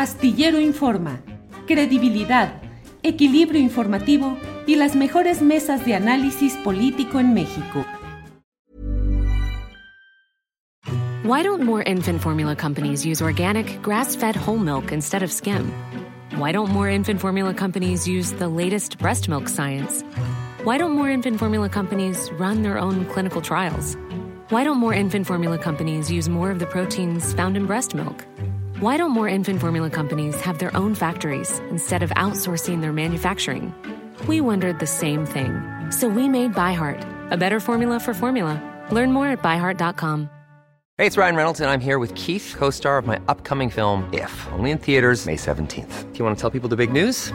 Astillero 0.00 0.58
Informa, 0.58 1.20
credibilidad, 1.66 2.62
equilibrio 3.02 3.60
informativo 3.60 4.38
y 4.66 4.76
las 4.76 4.96
mejores 4.96 5.42
mesas 5.42 5.84
de 5.84 5.94
análisis 5.94 6.54
político 6.64 7.20
en 7.20 7.34
México. 7.34 7.84
Why 11.22 11.42
don't 11.42 11.64
more 11.64 11.82
infant 11.82 12.22
formula 12.22 12.56
companies 12.56 13.04
use 13.04 13.20
organic, 13.20 13.82
grass-fed 13.82 14.36
whole 14.36 14.56
milk 14.56 14.90
instead 14.90 15.22
of 15.22 15.30
skim? 15.30 15.70
Why 16.38 16.50
don't 16.52 16.72
more 16.72 16.88
infant 16.88 17.20
formula 17.20 17.52
companies 17.52 18.08
use 18.08 18.32
the 18.32 18.48
latest 18.48 18.96
breast 18.96 19.28
milk 19.28 19.50
science? 19.50 20.02
Why 20.64 20.78
don't 20.78 20.92
more 20.92 21.10
infant 21.10 21.38
formula 21.38 21.68
companies 21.68 22.30
run 22.38 22.62
their 22.62 22.78
own 22.78 23.04
clinical 23.12 23.42
trials? 23.42 23.98
Why 24.48 24.64
don't 24.64 24.78
more 24.78 24.94
infant 24.94 25.26
formula 25.26 25.58
companies 25.58 26.10
use 26.10 26.30
more 26.30 26.50
of 26.50 26.58
the 26.58 26.64
proteins 26.64 27.34
found 27.34 27.54
in 27.54 27.66
breast 27.66 27.94
milk? 27.94 28.24
Why 28.80 28.96
don't 28.96 29.10
more 29.10 29.28
infant 29.28 29.60
formula 29.60 29.90
companies 29.90 30.40
have 30.40 30.58
their 30.58 30.74
own 30.74 30.94
factories 30.94 31.58
instead 31.68 32.02
of 32.02 32.08
outsourcing 32.16 32.80
their 32.80 32.94
manufacturing? 32.94 33.74
We 34.26 34.40
wondered 34.40 34.78
the 34.78 34.86
same 34.86 35.26
thing. 35.26 35.60
So 35.90 36.08
we 36.08 36.30
made 36.30 36.54
ByHeart, 36.54 37.30
a 37.30 37.36
better 37.36 37.60
formula 37.60 38.00
for 38.00 38.14
formula. 38.14 38.56
Learn 38.90 39.12
more 39.12 39.26
at 39.26 39.42
byheart.com. 39.42 40.30
Hey, 40.96 41.04
it's 41.06 41.18
Ryan 41.18 41.36
Reynolds, 41.36 41.60
and 41.60 41.68
I'm 41.68 41.80
here 41.80 41.98
with 41.98 42.14
Keith, 42.14 42.54
co 42.56 42.70
star 42.70 42.96
of 42.96 43.06
my 43.06 43.20
upcoming 43.28 43.68
film, 43.68 44.08
If, 44.14 44.48
only 44.52 44.70
in 44.70 44.78
theaters, 44.78 45.26
May 45.26 45.36
17th. 45.36 46.12
Do 46.12 46.18
you 46.18 46.24
want 46.24 46.34
to 46.38 46.40
tell 46.40 46.50
people 46.50 46.70
the 46.70 46.76
big 46.76 46.90
news? 46.90 47.34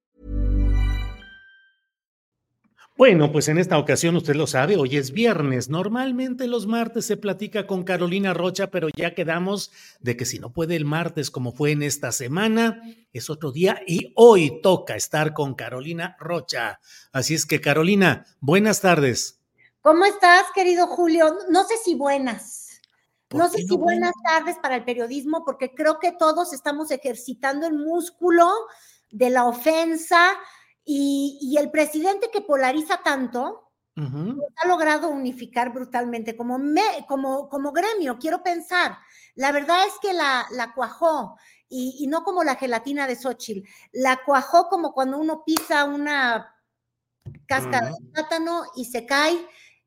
Bueno, 3.01 3.31
pues 3.31 3.47
en 3.47 3.57
esta 3.57 3.79
ocasión 3.79 4.15
usted 4.15 4.35
lo 4.35 4.45
sabe, 4.45 4.77
hoy 4.77 4.95
es 4.95 5.09
viernes. 5.09 5.69
Normalmente 5.69 6.45
los 6.45 6.67
martes 6.67 7.03
se 7.03 7.17
platica 7.17 7.65
con 7.65 7.83
Carolina 7.83 8.31
Rocha, 8.31 8.67
pero 8.67 8.89
ya 8.95 9.15
quedamos 9.15 9.71
de 10.01 10.15
que 10.15 10.23
si 10.23 10.37
no 10.37 10.53
puede 10.53 10.75
el 10.75 10.85
martes 10.85 11.31
como 11.31 11.51
fue 11.51 11.71
en 11.71 11.81
esta 11.81 12.11
semana, 12.11 12.79
es 13.11 13.31
otro 13.31 13.51
día 13.51 13.81
y 13.87 14.13
hoy 14.15 14.61
toca 14.61 14.95
estar 14.95 15.33
con 15.33 15.55
Carolina 15.55 16.15
Rocha. 16.19 16.79
Así 17.11 17.33
es 17.33 17.47
que 17.47 17.59
Carolina, 17.59 18.27
buenas 18.39 18.81
tardes. 18.81 19.39
¿Cómo 19.81 20.05
estás, 20.05 20.43
querido 20.53 20.85
Julio? 20.85 21.35
No 21.49 21.63
sé 21.63 21.77
si 21.83 21.95
buenas. 21.95 22.83
No 23.31 23.49
sé 23.49 23.63
si 23.63 23.77
buenas 23.77 24.13
tardes 24.23 24.57
para 24.61 24.75
el 24.75 24.83
periodismo, 24.83 25.43
porque 25.43 25.73
creo 25.73 25.97
que 25.97 26.11
todos 26.11 26.53
estamos 26.53 26.91
ejercitando 26.91 27.65
el 27.65 27.73
músculo 27.73 28.47
de 29.09 29.31
la 29.31 29.45
ofensa, 29.45 30.33
y, 30.83 31.55
el 31.59 31.69
presidente 31.71 32.29
que 32.31 32.41
polariza 32.41 33.01
tanto 33.03 33.67
ha 33.95 34.67
logrado 34.67 35.09
unificar 35.09 35.71
brutalmente 35.71 36.35
como, 36.35 36.59
como, 37.07 37.49
como 37.49 37.71
gremio, 37.71 38.17
quiero 38.17 38.41
pensar. 38.41 38.97
La 39.35 39.51
verdad 39.51 39.85
es 39.85 39.93
que 40.01 40.13
la, 40.13 40.45
la 40.51 40.73
cuajó 40.73 41.37
y, 41.71 42.05
no 42.07 42.23
como 42.23 42.43
la 42.43 42.55
gelatina 42.55 43.07
de 43.07 43.15
Xochitl, 43.15 43.67
la 43.93 44.21
cuajó 44.25 44.67
como 44.69 44.93
cuando 44.93 45.17
uno 45.17 45.43
pisa 45.45 45.85
una 45.85 46.53
cáscara 47.45 47.87
de 47.87 48.11
plátano 48.11 48.63
y 48.75 48.85
se 48.85 49.05
cae, 49.05 49.37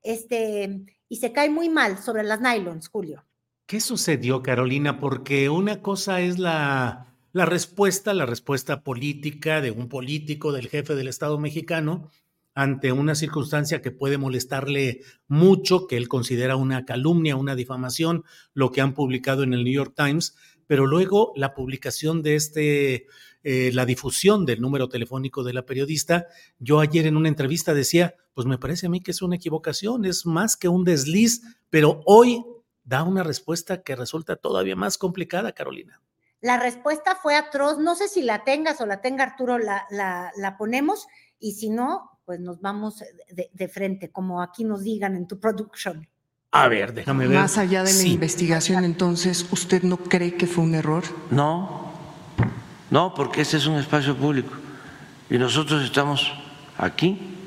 este, 0.03 0.87
y 1.09 1.17
se 1.17 1.33
cae 1.33 1.51
muy 1.51 1.69
mal 1.69 1.99
sobre 1.99 2.23
las 2.23 2.41
nylons, 2.41 2.89
Julio. 2.89 3.27
¿Qué 3.67 3.81
sucedió, 3.81 4.43
Carolina? 4.43 4.99
Porque 4.99 5.49
una 5.51 5.83
cosa 5.83 6.21
es 6.21 6.39
la 6.39 7.14
la 7.35 7.47
respuesta, 7.47 8.15
la 8.15 8.27
respuesta 8.27 8.85
política 8.85 9.61
de 9.61 9.73
un 9.73 9.89
político, 9.89 10.53
del 10.53 10.69
jefe 10.69 10.95
del 10.95 11.09
Estado 11.09 11.37
mexicano, 11.37 12.13
ante 12.55 12.93
una 12.93 13.17
circunstancia 13.17 13.83
que 13.83 13.91
puede 13.91 14.19
molestarle 14.19 15.01
mucho, 15.27 15.89
que 15.89 15.97
él 15.97 16.07
considera 16.07 16.55
una 16.55 16.85
calumnia, 16.85 17.35
una 17.35 17.57
difamación, 17.57 18.23
lo 18.55 18.71
que 18.71 18.81
han 18.81 18.95
publicado 18.95 19.43
en 19.43 19.53
el 19.53 19.65
New 19.65 19.73
York 19.73 19.95
Times, 19.97 20.37
pero 20.69 20.87
luego 20.87 21.33
la 21.35 21.55
publicación 21.55 22.23
de 22.23 22.37
este, 22.37 23.07
eh, 23.43 23.73
la 23.75 23.85
difusión 23.85 24.47
del 24.47 24.61
número 24.61 24.89
telefónico 24.89 25.43
de 25.43 25.55
la 25.55 25.67
periodista, 25.67 26.29
yo 26.61 26.79
ayer 26.79 27.05
en 27.09 27.17
una 27.17 27.29
entrevista 27.29 27.75
decía, 27.75 28.15
pues 28.33 28.47
me 28.47 28.59
parece 28.59 28.87
a 28.87 28.91
mí 28.91 29.01
que 29.01 29.11
es 29.11 29.23
una 29.23 29.35
equivocación, 29.35 30.05
es 30.05 30.25
más 30.25 30.57
que 30.57 30.69
un 30.69 30.85
desliz, 30.85 31.43
pero 31.69 32.01
hoy 32.07 32.45
da 32.85 33.03
una 33.03 33.25
respuesta 33.25 33.83
que 33.83 33.97
resulta 33.97 34.37
todavía 34.37 34.77
más 34.77 34.99
complicada, 34.99 35.51
Carolina. 35.51 36.01
La 36.45 36.59
respuesta 36.59 37.17
fue 37.17 37.37
atroz. 37.37 37.79
No 37.79 37.95
sé 37.95 38.07
si 38.07 38.21
la 38.21 38.45
tengas 38.45 38.79
o 38.83 38.87
la 38.87 39.01
tenga 39.01 39.25
Arturo, 39.25 39.57
la, 39.57 39.87
la, 39.89 40.57
ponemos 40.59 41.07
y 41.41 41.53
si 41.53 41.71
no, 41.71 42.21
pues 42.27 42.39
nos 42.39 42.61
vamos 42.61 43.03
de, 43.31 43.69
frente, 43.69 44.13
como 44.13 44.43
aquí 44.43 44.63
nos 44.63 44.83
digan 44.83 45.17
en 45.17 45.27
tu 45.27 45.41
production. 45.41 46.07
A 46.51 46.69
ver, 46.69 46.93
déjame 46.93 47.29
ver. 47.29 47.39
Más 47.39 47.57
allá 47.57 47.83
de 47.83 47.95
la 47.95 48.03
investigación, 48.03 48.85
entonces, 48.85 49.47
¿usted 49.53 49.85
no 49.85 49.97
cree 49.97 50.37
que 50.37 50.47
fue 50.47 50.65
un 50.65 50.75
error? 50.75 51.05
No, 51.31 51.91
no, 52.91 53.15
porque 53.15 53.41
este 53.41 53.57
es 53.57 53.67
un 53.67 53.77
espacio 53.77 54.15
público 54.15 54.53
y 55.31 55.39
nosotros 55.39 55.83
estamos 55.83 56.31
aquí, 56.77 57.39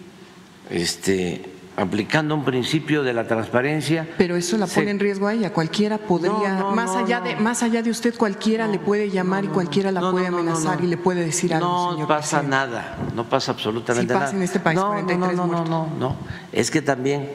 este, 0.71 1.53
aplicando 1.77 2.33
un 2.33 2.43
principio 2.43 3.03
de 3.03 3.13
la 3.13 3.27
transparencia. 3.27 4.09
Pero 4.17 4.35
eso 4.35 4.57
la 4.57 4.65
pone 4.65 4.89
en 4.89 4.99
riesgo 4.99 5.27
a 5.27 5.33
ella. 5.33 5.53
Cualquiera 5.53 5.99
podría, 5.99 6.65
más 6.73 6.95
allá 6.95 7.21
de 7.21 7.35
más 7.35 7.61
allá 7.61 7.83
de 7.83 7.91
usted, 7.91 8.15
cualquiera 8.17 8.67
le 8.67 8.79
puede 8.79 9.11
llamar 9.11 9.45
y 9.45 9.47
cualquiera 9.47 9.91
la 9.91 10.11
puede 10.11 10.27
amenazar 10.27 10.83
y 10.83 10.87
le 10.87 10.97
puede 10.97 11.23
decir 11.23 11.53
algo. 11.53 11.95
No 11.97 12.07
pasa 12.07 12.41
nada, 12.41 12.97
no 13.13 13.29
pasa 13.29 13.51
absolutamente 13.51 14.11
sí 14.11 14.19
pasa 14.19 14.35
en 14.35 14.41
este 14.41 14.59
país. 14.59 14.77
No, 14.77 15.01
no, 15.01 15.17
no, 15.17 15.45
no, 15.45 15.65
no, 15.65 15.87
no. 15.99 16.15
Es 16.51 16.71
que 16.71 16.81
también 16.81 17.29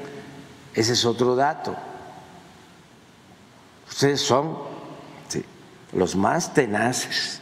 ese 0.75 0.95
es 0.95 1.05
otro 1.05 1.37
dato. 1.37 1.77
Ustedes 3.89 4.21
son 4.21 4.59
los 5.93 6.17
más 6.17 6.53
tenaces. 6.53 7.41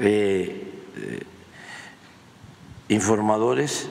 Eh, 0.00 0.82
eh, 0.96 1.22
informadores 2.88 3.88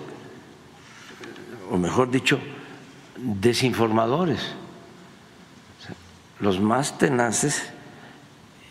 o 1.72 1.78
mejor 1.78 2.12
dicho, 2.12 2.40
desinformadores, 3.18 4.40
los 6.40 6.60
más 6.60 6.98
tenaces 6.98 7.70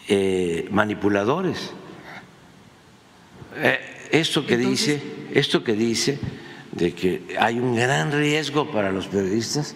eh, 0.09 0.69
manipuladores. 0.71 1.73
Eh, 3.57 4.09
esto 4.13 4.47
que 4.47 4.57
dice, 4.57 5.03
esto 5.33 5.65
que 5.65 5.73
dice 5.73 6.19
de 6.73 6.95
que 6.95 7.37
hay 7.41 7.59
un 7.59 7.75
gran 7.75 8.13
riesgo 8.13 8.71
para 8.71 8.93
los 8.93 9.09
periodistas, 9.09 9.75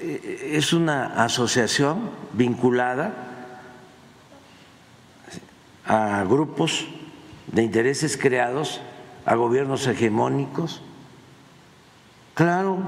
eh, 0.00 0.50
es 0.54 0.72
una 0.72 1.22
asociación 1.22 2.10
vinculada 2.32 3.26
a 5.86 6.24
grupos 6.24 6.86
de 7.48 7.62
intereses 7.62 8.16
creados 8.16 8.80
a 9.24 9.34
gobiernos 9.34 9.86
hegemónicos. 9.86 10.82
Claro 12.34 12.78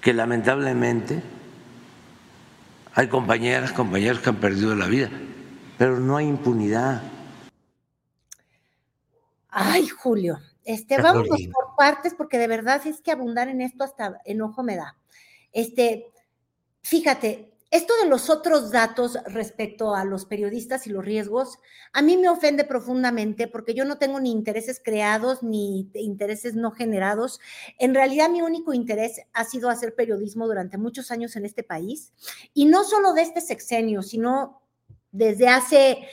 que 0.00 0.12
lamentablemente 0.12 1.22
hay 2.94 3.08
compañeras, 3.08 3.72
compañeros 3.72 4.20
que 4.20 4.28
han 4.28 4.36
perdido 4.36 4.74
la 4.76 4.86
vida, 4.86 5.10
pero 5.78 5.98
no 5.98 6.16
hay 6.16 6.28
impunidad. 6.28 7.02
Ay, 9.48 9.88
Julio, 9.88 10.38
este, 10.64 11.00
vamos 11.00 11.28
por 11.28 11.76
partes 11.76 12.14
porque 12.14 12.38
de 12.38 12.48
verdad 12.48 12.86
es 12.86 13.00
que 13.00 13.12
abundar 13.12 13.48
en 13.48 13.60
esto 13.60 13.84
hasta 13.84 14.20
enojo 14.24 14.62
me 14.62 14.76
da. 14.76 14.96
Este, 15.52 16.06
fíjate, 16.82 17.53
esto 17.74 17.92
de 18.00 18.08
los 18.08 18.30
otros 18.30 18.70
datos 18.70 19.18
respecto 19.26 19.96
a 19.96 20.04
los 20.04 20.26
periodistas 20.26 20.86
y 20.86 20.90
los 20.90 21.04
riesgos, 21.04 21.58
a 21.92 22.02
mí 22.02 22.16
me 22.16 22.28
ofende 22.28 22.62
profundamente 22.62 23.48
porque 23.48 23.74
yo 23.74 23.84
no 23.84 23.98
tengo 23.98 24.20
ni 24.20 24.30
intereses 24.30 24.80
creados 24.80 25.42
ni 25.42 25.90
intereses 25.94 26.54
no 26.54 26.70
generados. 26.70 27.40
En 27.80 27.92
realidad 27.92 28.30
mi 28.30 28.42
único 28.42 28.74
interés 28.74 29.22
ha 29.32 29.42
sido 29.42 29.70
hacer 29.70 29.96
periodismo 29.96 30.46
durante 30.46 30.78
muchos 30.78 31.10
años 31.10 31.34
en 31.34 31.46
este 31.46 31.64
país 31.64 32.12
y 32.54 32.66
no 32.66 32.84
solo 32.84 33.12
de 33.12 33.22
este 33.22 33.40
sexenio, 33.40 34.02
sino 34.02 34.62
desde 35.10 35.48
hace, 35.48 36.06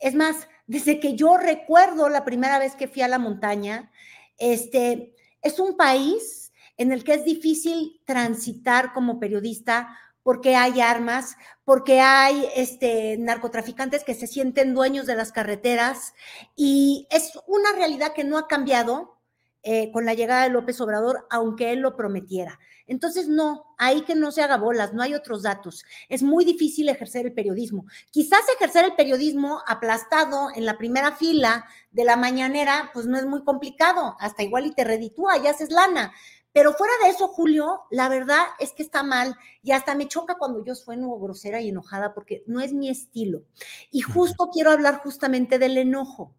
es 0.00 0.16
más, 0.16 0.48
desde 0.66 0.98
que 0.98 1.14
yo 1.14 1.36
recuerdo 1.36 2.08
la 2.08 2.24
primera 2.24 2.58
vez 2.58 2.74
que 2.74 2.88
fui 2.88 3.02
a 3.02 3.08
la 3.08 3.20
montaña, 3.20 3.92
este, 4.36 5.14
es 5.42 5.60
un 5.60 5.76
país 5.76 6.52
en 6.76 6.90
el 6.90 7.04
que 7.04 7.14
es 7.14 7.24
difícil 7.24 8.00
transitar 8.04 8.92
como 8.92 9.20
periodista 9.20 9.96
porque 10.24 10.56
hay 10.56 10.80
armas, 10.80 11.36
porque 11.64 12.00
hay 12.00 12.48
este, 12.56 13.16
narcotraficantes 13.18 14.02
que 14.02 14.14
se 14.14 14.26
sienten 14.26 14.74
dueños 14.74 15.06
de 15.06 15.14
las 15.14 15.30
carreteras 15.30 16.14
y 16.56 17.06
es 17.10 17.38
una 17.46 17.70
realidad 17.76 18.14
que 18.14 18.24
no 18.24 18.38
ha 18.38 18.48
cambiado 18.48 19.20
eh, 19.62 19.90
con 19.92 20.04
la 20.04 20.12
llegada 20.12 20.42
de 20.42 20.50
López 20.50 20.78
Obrador, 20.80 21.26
aunque 21.30 21.72
él 21.72 21.80
lo 21.80 21.96
prometiera. 21.96 22.58
Entonces, 22.86 23.28
no, 23.28 23.64
ahí 23.78 24.02
que 24.02 24.14
no 24.14 24.30
se 24.30 24.42
haga 24.42 24.58
bolas, 24.58 24.92
no 24.92 25.02
hay 25.02 25.14
otros 25.14 25.42
datos. 25.42 25.84
Es 26.10 26.22
muy 26.22 26.44
difícil 26.44 26.88
ejercer 26.90 27.24
el 27.24 27.32
periodismo. 27.32 27.86
Quizás 28.10 28.40
ejercer 28.56 28.84
el 28.84 28.94
periodismo 28.94 29.62
aplastado 29.66 30.48
en 30.54 30.66
la 30.66 30.76
primera 30.76 31.12
fila 31.12 31.64
de 31.92 32.04
la 32.04 32.16
mañanera, 32.16 32.90
pues 32.92 33.06
no 33.06 33.16
es 33.16 33.24
muy 33.24 33.42
complicado, 33.42 34.16
hasta 34.20 34.42
igual 34.42 34.66
y 34.66 34.74
te 34.74 34.84
reditúa, 34.84 35.38
ya 35.42 35.52
haces 35.52 35.70
lana. 35.70 36.12
Pero 36.54 36.72
fuera 36.72 36.92
de 37.02 37.10
eso, 37.10 37.26
Julio, 37.26 37.82
la 37.90 38.08
verdad 38.08 38.44
es 38.60 38.72
que 38.72 38.84
está 38.84 39.02
mal 39.02 39.36
y 39.60 39.72
hasta 39.72 39.96
me 39.96 40.06
choca 40.06 40.36
cuando 40.36 40.64
yo 40.64 40.76
sueno 40.76 41.18
grosera 41.18 41.60
y 41.60 41.70
enojada 41.70 42.14
porque 42.14 42.44
no 42.46 42.60
es 42.60 42.72
mi 42.72 42.88
estilo. 42.88 43.42
Y 43.90 44.02
justo 44.02 44.50
quiero 44.52 44.70
hablar 44.70 45.00
justamente 45.02 45.58
del 45.58 45.76
enojo. 45.76 46.32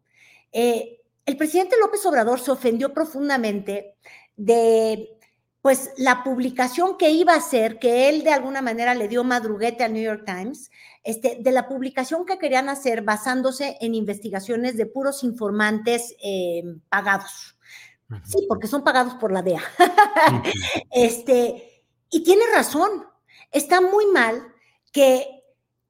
Eh, 0.54 1.02
el 1.26 1.36
presidente 1.36 1.76
López 1.82 2.06
Obrador 2.06 2.40
se 2.40 2.52
ofendió 2.52 2.94
profundamente 2.94 3.98
de 4.38 5.10
pues 5.62 5.92
la 5.98 6.24
publicación 6.24 6.96
que 6.96 7.10
iba 7.10 7.34
a 7.34 7.38
hacer, 7.38 7.78
que 7.78 8.08
él 8.08 8.24
de 8.24 8.32
alguna 8.32 8.62
manera 8.62 8.96
le 8.96 9.10
dio 9.10 9.26
madruguete 9.26 9.84
al 9.84 9.94
New 9.94 10.04
York 10.04 10.24
Times, 10.26 10.72
este, 11.04 11.40
de 11.42 11.52
la 11.52 11.68
publicación 11.68 12.26
que 12.26 12.38
querían 12.38 12.70
hacer 12.70 13.02
basándose 13.02 13.76
en 13.82 13.96
investigaciones 13.96 14.78
de 14.78 14.86
puros 14.86 15.24
informantes 15.24 16.16
eh, 16.24 16.64
pagados. 16.88 17.58
Sí, 18.24 18.46
porque 18.48 18.68
son 18.68 18.84
pagados 18.84 19.16
por 19.16 19.31
la 19.31 19.42
DEA. 19.42 19.62
este, 20.92 21.84
y 22.10 22.24
tiene 22.24 22.44
razón, 22.54 23.06
está 23.52 23.81
muy 23.81 24.06
mal 24.07 24.54
que 24.92 25.44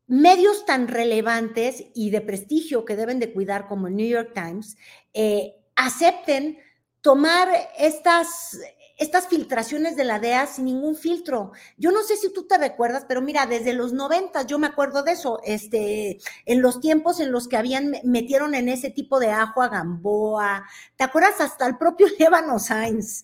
medios 0.08 0.66
tan 0.66 0.88
relevantes 0.88 1.84
y 1.94 2.12
de 2.12 2.22
prestigio 2.22 2.86
que 2.86 2.96
deben 2.96 3.20
de 3.20 3.34
cuidar 3.34 3.68
como 3.68 3.88
el 3.88 3.96
New 3.96 4.08
York 4.08 4.32
Times 4.34 4.78
eh, 5.14 5.56
acepten 5.76 6.60
tomar 7.02 7.50
estas, 7.78 8.60
estas 8.98 9.28
filtraciones 9.28 9.96
de 9.96 10.06
la 10.06 10.20
DEA 10.20 10.48
sin 10.48 10.66
ningún 10.66 10.96
filtro. 10.96 11.52
Yo 11.78 11.92
no 11.92 12.02
sé 12.04 12.16
si 12.16 12.32
tú 12.32 12.48
te 12.48 12.58
recuerdas, 12.58 13.06
pero 13.08 13.22
mira, 13.22 13.46
desde 13.46 13.74
los 13.74 13.94
90 13.94 14.44
yo 14.44 14.58
me 14.58 14.68
acuerdo 14.68 15.04
de 15.04 15.14
eso, 15.14 15.40
este, 15.44 16.20
en 16.46 16.62
los 16.62 16.80
tiempos 16.80 17.20
en 17.20 17.32
los 17.32 17.48
que 17.48 17.58
habían, 17.58 17.96
metieron 18.04 18.56
en 18.56 18.70
ese 18.70 18.90
tipo 18.90 19.20
de 19.20 19.32
ajo 19.32 19.62
a 19.62 19.70
Gamboa, 19.70 20.66
¿te 20.96 21.04
acuerdas? 21.04 21.42
Hasta 21.42 21.68
el 21.68 21.78
propio 21.78 22.08
Lébano 22.20 22.60
Sainz. 22.60 23.24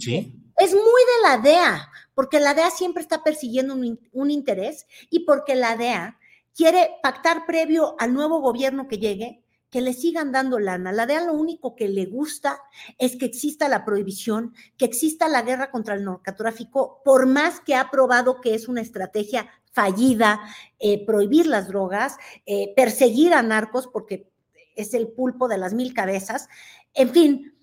sí. 0.00 0.34
Es 0.60 0.72
muy 0.72 0.82
de 0.82 1.22
la 1.22 1.38
DEA, 1.38 1.88
porque 2.16 2.40
la 2.40 2.52
DEA 2.52 2.70
siempre 2.70 3.00
está 3.00 3.22
persiguiendo 3.22 3.74
un, 3.74 4.00
un 4.12 4.30
interés 4.32 4.86
y 5.08 5.20
porque 5.20 5.54
la 5.54 5.76
DEA 5.76 6.18
quiere 6.52 6.96
pactar 7.00 7.46
previo 7.46 7.94
al 8.00 8.12
nuevo 8.12 8.40
gobierno 8.40 8.88
que 8.88 8.98
llegue 8.98 9.44
que 9.70 9.80
le 9.80 9.92
sigan 9.92 10.32
dando 10.32 10.58
lana. 10.58 10.92
La 10.92 11.06
DEA 11.06 11.24
lo 11.24 11.34
único 11.34 11.74
que 11.74 11.88
le 11.88 12.06
gusta 12.06 12.60
es 12.98 13.16
que 13.16 13.26
exista 13.26 13.68
la 13.68 13.84
prohibición, 13.84 14.54
que 14.76 14.84
exista 14.84 15.28
la 15.28 15.42
guerra 15.42 15.70
contra 15.70 15.94
el 15.94 16.04
narcotráfico, 16.04 17.02
por 17.04 17.26
más 17.26 17.60
que 17.60 17.74
ha 17.74 17.90
probado 17.90 18.40
que 18.40 18.54
es 18.54 18.68
una 18.68 18.80
estrategia 18.80 19.48
fallida, 19.72 20.40
eh, 20.78 21.04
prohibir 21.04 21.46
las 21.46 21.68
drogas, 21.68 22.16
eh, 22.46 22.72
perseguir 22.74 23.34
a 23.34 23.42
narcos, 23.42 23.86
porque 23.86 24.30
es 24.74 24.94
el 24.94 25.08
pulpo 25.08 25.48
de 25.48 25.58
las 25.58 25.74
mil 25.74 25.92
cabezas. 25.92 26.48
En 26.94 27.10
fin, 27.10 27.54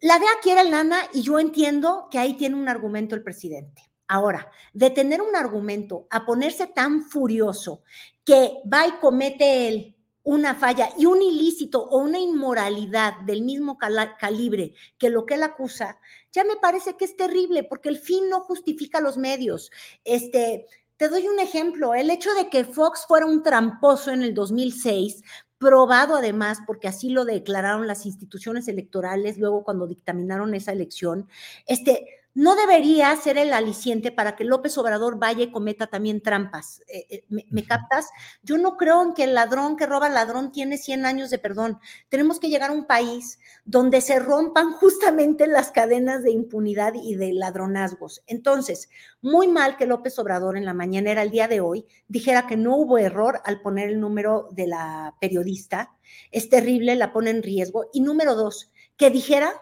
la 0.00 0.18
DEA 0.18 0.30
quiere 0.42 0.64
lana 0.64 0.98
y 1.12 1.22
yo 1.22 1.38
entiendo 1.38 2.08
que 2.10 2.18
ahí 2.18 2.34
tiene 2.34 2.56
un 2.56 2.68
argumento 2.68 3.14
el 3.14 3.22
presidente. 3.22 3.82
Ahora, 4.08 4.50
de 4.72 4.90
tener 4.90 5.20
un 5.22 5.36
argumento 5.36 6.08
a 6.10 6.24
ponerse 6.24 6.66
tan 6.66 7.02
furioso 7.02 7.82
que 8.24 8.54
va 8.72 8.86
y 8.86 8.92
comete 8.92 9.68
él 9.68 9.96
una 10.22 10.54
falla 10.54 10.90
y 10.98 11.06
un 11.06 11.22
ilícito 11.22 11.82
o 11.82 11.98
una 11.98 12.18
inmoralidad 12.18 13.20
del 13.20 13.42
mismo 13.42 13.78
calibre 13.78 14.74
que 14.98 15.10
lo 15.10 15.24
que 15.24 15.34
él 15.34 15.42
acusa, 15.42 15.98
ya 16.32 16.44
me 16.44 16.56
parece 16.56 16.96
que 16.96 17.04
es 17.04 17.16
terrible 17.16 17.64
porque 17.64 17.88
el 17.88 17.98
fin 17.98 18.28
no 18.28 18.40
justifica 18.40 19.00
los 19.00 19.16
medios. 19.16 19.70
Este, 20.04 20.66
te 20.96 21.08
doy 21.08 21.26
un 21.26 21.40
ejemplo, 21.40 21.94
el 21.94 22.10
hecho 22.10 22.34
de 22.34 22.48
que 22.50 22.64
Fox 22.64 23.06
fuera 23.08 23.26
un 23.26 23.42
tramposo 23.42 24.10
en 24.10 24.22
el 24.22 24.34
2006 24.34 25.22
probado 25.58 26.16
además, 26.16 26.58
porque 26.66 26.88
así 26.88 27.10
lo 27.10 27.26
declararon 27.26 27.86
las 27.86 28.06
instituciones 28.06 28.66
electorales 28.66 29.36
luego 29.36 29.62
cuando 29.62 29.86
dictaminaron 29.86 30.54
esa 30.54 30.72
elección, 30.72 31.28
este, 31.66 32.19
no 32.34 32.54
debería 32.54 33.14
ser 33.16 33.38
el 33.38 33.52
aliciente 33.52 34.12
para 34.12 34.36
que 34.36 34.44
López 34.44 34.78
Obrador 34.78 35.18
vaya 35.18 35.42
y 35.42 35.50
cometa 35.50 35.88
también 35.88 36.22
trampas. 36.22 36.80
Eh, 36.86 37.06
eh, 37.10 37.44
¿me, 37.50 37.64
captas? 37.64 38.08
Yo 38.42 38.56
no 38.56 38.76
creo 38.76 39.02
en 39.02 39.14
que 39.14 39.24
el 39.24 39.34
ladrón 39.34 39.76
que 39.76 39.86
roba 39.86 40.06
al 40.06 40.14
ladrón 40.14 40.52
tiene 40.52 40.78
100 40.78 41.06
años 41.06 41.30
de 41.30 41.38
perdón. 41.38 41.80
Tenemos 42.08 42.38
que 42.38 42.48
llegar 42.48 42.70
a 42.70 42.74
un 42.74 42.86
país 42.86 43.38
donde 43.64 44.00
se 44.00 44.18
rompan 44.20 44.72
justamente 44.80 45.46
las 45.46 45.72
cadenas 45.72 46.22
de 46.22 46.30
impunidad 46.30 46.94
y 46.94 47.16
de 47.16 47.32
ladronazgos. 47.32 48.22
Entonces, 48.26 48.88
muy 49.20 49.48
mal 49.48 49.76
que 49.76 49.86
López 49.86 50.18
Obrador 50.18 50.56
en 50.56 50.64
la 50.64 50.74
mañanera 50.74 51.22
el 51.22 51.30
día 51.30 51.48
de 51.48 51.60
hoy 51.60 51.86
dijera 52.06 52.46
que 52.46 52.56
no 52.56 52.76
hubo 52.76 52.98
error 52.98 53.40
al 53.44 53.60
poner 53.60 53.88
el 53.88 54.00
número 54.00 54.48
de 54.52 54.68
la 54.68 55.16
periodista. 55.20 55.96
Es 56.30 56.48
terrible, 56.48 56.94
la 56.94 57.12
pone 57.12 57.30
en 57.30 57.42
riesgo. 57.42 57.86
Y 57.92 58.00
número 58.00 58.34
dos, 58.36 58.70
que 58.96 59.10
dijera 59.10 59.52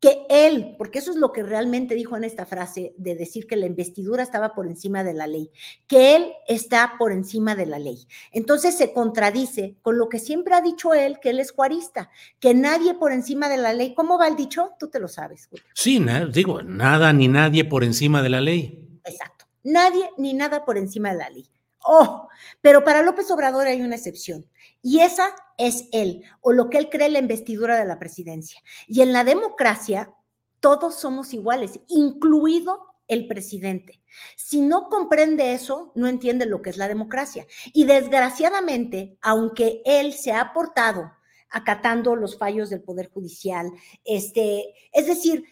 que 0.00 0.26
él, 0.28 0.76
porque 0.78 1.00
eso 1.00 1.10
es 1.10 1.16
lo 1.16 1.32
que 1.32 1.42
realmente 1.42 1.94
dijo 1.94 2.16
en 2.16 2.22
esta 2.22 2.46
frase 2.46 2.94
de 2.98 3.16
decir 3.16 3.46
que 3.46 3.56
la 3.56 3.66
investidura 3.66 4.22
estaba 4.22 4.54
por 4.54 4.66
encima 4.66 5.02
de 5.02 5.12
la 5.12 5.26
ley, 5.26 5.50
que 5.88 6.14
él 6.14 6.32
está 6.46 6.94
por 6.98 7.10
encima 7.10 7.56
de 7.56 7.66
la 7.66 7.78
ley. 7.78 8.06
Entonces 8.30 8.76
se 8.76 8.92
contradice 8.92 9.76
con 9.82 9.98
lo 9.98 10.08
que 10.08 10.20
siempre 10.20 10.54
ha 10.54 10.60
dicho 10.60 10.94
él, 10.94 11.18
que 11.20 11.30
él 11.30 11.40
es 11.40 11.50
juarista, 11.50 12.10
que 12.38 12.54
nadie 12.54 12.94
por 12.94 13.12
encima 13.12 13.48
de 13.48 13.56
la 13.56 13.72
ley. 13.72 13.92
¿Cómo 13.94 14.18
va 14.18 14.28
el 14.28 14.36
dicho? 14.36 14.70
Tú 14.78 14.88
te 14.88 15.00
lo 15.00 15.08
sabes. 15.08 15.48
Sí, 15.74 16.04
digo, 16.32 16.62
nada 16.62 17.12
ni 17.12 17.26
nadie 17.26 17.64
por 17.64 17.82
encima 17.82 18.22
de 18.22 18.28
la 18.28 18.40
ley. 18.40 19.00
Exacto. 19.04 19.46
Nadie 19.64 20.10
ni 20.16 20.32
nada 20.32 20.64
por 20.64 20.78
encima 20.78 21.10
de 21.10 21.18
la 21.18 21.30
ley. 21.30 21.48
Oh, 21.80 22.28
pero 22.60 22.84
para 22.84 23.02
López 23.02 23.30
Obrador 23.30 23.66
hay 23.66 23.82
una 23.82 23.96
excepción. 23.96 24.46
Y 24.82 25.00
esa 25.00 25.34
es 25.58 25.88
él, 25.92 26.22
o 26.40 26.52
lo 26.52 26.70
que 26.70 26.78
él 26.78 26.88
cree 26.88 27.10
la 27.10 27.18
investidura 27.18 27.76
de 27.78 27.84
la 27.84 27.98
presidencia. 27.98 28.62
Y 28.86 29.02
en 29.02 29.12
la 29.12 29.24
democracia, 29.24 30.14
todos 30.60 30.94
somos 30.94 31.34
iguales, 31.34 31.80
incluido 31.88 32.86
el 33.08 33.26
presidente. 33.26 34.00
Si 34.36 34.60
no 34.60 34.88
comprende 34.88 35.52
eso, 35.52 35.92
no 35.94 36.06
entiende 36.06 36.46
lo 36.46 36.62
que 36.62 36.70
es 36.70 36.76
la 36.76 36.88
democracia. 36.88 37.46
Y 37.72 37.84
desgraciadamente, 37.84 39.18
aunque 39.20 39.82
él 39.84 40.12
se 40.12 40.32
ha 40.32 40.52
portado 40.52 41.10
acatando 41.50 42.14
los 42.14 42.36
fallos 42.36 42.70
del 42.70 42.82
Poder 42.82 43.10
Judicial, 43.10 43.70
este, 44.04 44.74
es 44.92 45.06
decir, 45.06 45.44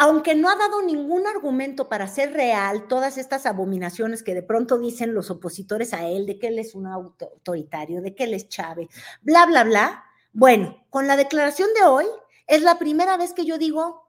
aunque 0.00 0.36
no 0.36 0.48
ha 0.48 0.54
dado 0.54 0.80
ningún 0.80 1.26
argumento 1.26 1.88
para 1.88 2.04
hacer 2.04 2.32
real 2.32 2.86
todas 2.86 3.18
estas 3.18 3.46
abominaciones 3.46 4.22
que 4.22 4.32
de 4.32 4.44
pronto 4.44 4.78
dicen 4.78 5.12
los 5.12 5.28
opositores 5.28 5.92
a 5.92 6.06
él, 6.06 6.24
de 6.24 6.38
que 6.38 6.46
él 6.46 6.60
es 6.60 6.76
un 6.76 6.86
autoritario, 6.86 8.00
de 8.00 8.14
que 8.14 8.24
él 8.24 8.34
es 8.34 8.48
Chávez, 8.48 8.86
bla, 9.22 9.44
bla, 9.46 9.64
bla. 9.64 10.04
Bueno, 10.32 10.86
con 10.88 11.08
la 11.08 11.16
declaración 11.16 11.68
de 11.74 11.84
hoy 11.84 12.06
es 12.46 12.62
la 12.62 12.78
primera 12.78 13.16
vez 13.16 13.34
que 13.34 13.44
yo 13.44 13.58
digo, 13.58 14.08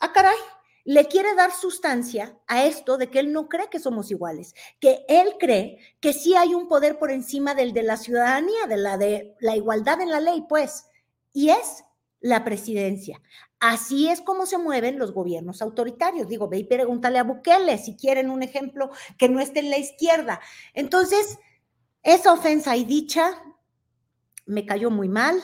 ah, 0.00 0.12
caray, 0.12 0.36
le 0.84 1.06
quiere 1.06 1.34
dar 1.34 1.50
sustancia 1.50 2.38
a 2.46 2.66
esto 2.66 2.98
de 2.98 3.08
que 3.08 3.20
él 3.20 3.32
no 3.32 3.48
cree 3.48 3.70
que 3.70 3.80
somos 3.80 4.10
iguales, 4.10 4.54
que 4.80 5.06
él 5.08 5.36
cree 5.40 5.78
que 6.00 6.12
sí 6.12 6.36
hay 6.36 6.52
un 6.52 6.68
poder 6.68 6.98
por 6.98 7.10
encima 7.10 7.54
del 7.54 7.72
de 7.72 7.84
la 7.84 7.96
ciudadanía, 7.96 8.66
de 8.68 8.76
la 8.76 8.98
de 8.98 9.34
la 9.40 9.56
igualdad 9.56 10.02
en 10.02 10.10
la 10.10 10.20
ley, 10.20 10.44
pues, 10.46 10.84
y 11.32 11.48
es 11.48 11.84
la 12.20 12.44
presidencia. 12.44 13.22
Así 13.60 14.08
es 14.08 14.22
como 14.22 14.46
se 14.46 14.56
mueven 14.56 14.98
los 14.98 15.12
gobiernos 15.12 15.60
autoritarios. 15.60 16.28
Digo, 16.28 16.48
ve 16.48 16.58
y 16.58 16.64
pregúntale 16.64 17.18
a 17.18 17.24
Bukele 17.24 17.76
si 17.76 17.94
quieren 17.94 18.30
un 18.30 18.42
ejemplo 18.42 18.90
que 19.18 19.28
no 19.28 19.38
esté 19.38 19.60
en 19.60 19.70
la 19.70 19.76
izquierda. 19.76 20.40
Entonces, 20.72 21.38
esa 22.02 22.32
ofensa 22.32 22.74
y 22.76 22.84
dicha 22.84 23.42
me 24.46 24.64
cayó 24.64 24.90
muy 24.90 25.08
mal. 25.08 25.36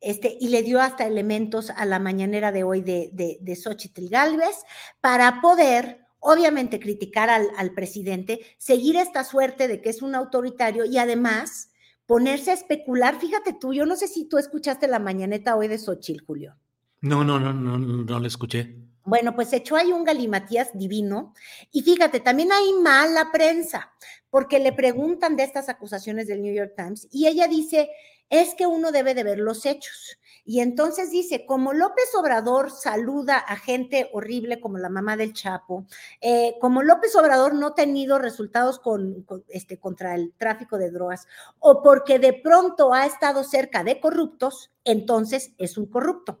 Este, 0.00 0.36
y 0.40 0.48
le 0.48 0.62
dio 0.62 0.80
hasta 0.80 1.06
elementos 1.06 1.70
a 1.70 1.84
la 1.84 1.98
mañanera 1.98 2.52
de 2.52 2.62
hoy 2.62 2.82
de, 2.82 3.10
de, 3.12 3.38
de 3.40 3.56
Xochitl 3.56 4.08
Galvez 4.08 4.62
para 5.00 5.40
poder, 5.40 6.06
obviamente, 6.20 6.78
criticar 6.78 7.28
al, 7.28 7.48
al 7.56 7.74
presidente, 7.74 8.40
seguir 8.58 8.96
esta 8.96 9.24
suerte 9.24 9.66
de 9.66 9.82
que 9.82 9.90
es 9.90 10.00
un 10.00 10.14
autoritario 10.14 10.84
y 10.84 10.98
además 10.98 11.70
ponerse 12.06 12.52
a 12.52 12.54
especular. 12.54 13.18
Fíjate 13.18 13.52
tú, 13.52 13.74
yo 13.74 13.86
no 13.86 13.96
sé 13.96 14.06
si 14.06 14.28
tú 14.28 14.38
escuchaste 14.38 14.86
la 14.86 15.00
mañaneta 15.00 15.56
hoy 15.56 15.66
de 15.66 15.78
Xochitl, 15.78 16.24
Julio. 16.24 16.56
No, 17.00 17.24
no, 17.24 17.38
no, 17.38 17.52
no, 17.52 17.78
no 17.78 18.20
la 18.20 18.26
escuché. 18.26 18.74
Bueno, 19.04 19.34
pues 19.34 19.52
echó 19.52 19.76
ahí 19.76 19.92
un 19.92 20.04
galimatías 20.04 20.70
divino. 20.74 21.32
Y 21.72 21.82
fíjate, 21.82 22.20
también 22.20 22.52
hay 22.52 22.72
mala 22.74 23.30
prensa, 23.32 23.92
porque 24.28 24.58
le 24.58 24.72
preguntan 24.72 25.36
de 25.36 25.44
estas 25.44 25.68
acusaciones 25.68 26.26
del 26.26 26.42
New 26.42 26.54
York 26.54 26.74
Times 26.76 27.08
y 27.10 27.26
ella 27.26 27.48
dice 27.48 27.88
es 28.30 28.54
que 28.54 28.66
uno 28.66 28.92
debe 28.92 29.14
de 29.14 29.24
ver 29.24 29.38
los 29.38 29.64
hechos. 29.66 30.18
Y 30.44 30.60
entonces 30.60 31.10
dice, 31.10 31.44
como 31.44 31.72
López 31.72 32.14
Obrador 32.14 32.70
saluda 32.70 33.36
a 33.36 33.56
gente 33.56 34.08
horrible 34.12 34.60
como 34.60 34.78
la 34.78 34.88
mamá 34.88 35.16
del 35.16 35.34
Chapo, 35.34 35.86
eh, 36.20 36.54
como 36.60 36.82
López 36.82 37.14
Obrador 37.16 37.54
no 37.54 37.68
ha 37.68 37.74
tenido 37.74 38.18
resultados 38.18 38.78
con, 38.78 39.26
este, 39.48 39.78
contra 39.78 40.14
el 40.14 40.32
tráfico 40.36 40.78
de 40.78 40.90
drogas, 40.90 41.26
o 41.58 41.82
porque 41.82 42.18
de 42.18 42.32
pronto 42.32 42.94
ha 42.94 43.04
estado 43.04 43.44
cerca 43.44 43.84
de 43.84 44.00
corruptos, 44.00 44.70
entonces 44.84 45.52
es 45.58 45.76
un 45.76 45.86
corrupto. 45.86 46.40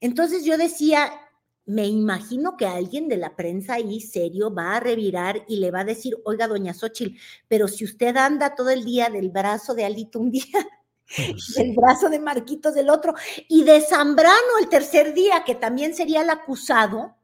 Entonces 0.00 0.44
yo 0.44 0.56
decía, 0.56 1.12
me 1.66 1.86
imagino 1.86 2.56
que 2.56 2.66
alguien 2.66 3.08
de 3.08 3.16
la 3.16 3.36
prensa 3.36 3.74
ahí 3.74 4.00
serio 4.00 4.52
va 4.52 4.76
a 4.76 4.80
revirar 4.80 5.44
y 5.46 5.56
le 5.56 5.70
va 5.70 5.80
a 5.80 5.84
decir, 5.84 6.16
oiga, 6.24 6.48
doña 6.48 6.74
Xochitl, 6.74 7.16
pero 7.48 7.68
si 7.68 7.84
usted 7.84 8.16
anda 8.16 8.54
todo 8.54 8.70
el 8.70 8.84
día 8.84 9.08
del 9.08 9.30
brazo 9.30 9.74
de 9.74 9.84
Alito 9.84 10.18
un 10.18 10.30
día, 10.30 10.68
del 11.56 11.74
brazo 11.74 12.08
de 12.08 12.18
Marquitos 12.18 12.74
del 12.74 12.90
otro, 12.90 13.14
y 13.48 13.62
de 13.64 13.80
Zambrano 13.80 14.58
el 14.60 14.68
tercer 14.68 15.14
día, 15.14 15.44
que 15.44 15.54
también 15.54 15.94
sería 15.94 16.22
el 16.22 16.30
acusado 16.30 17.16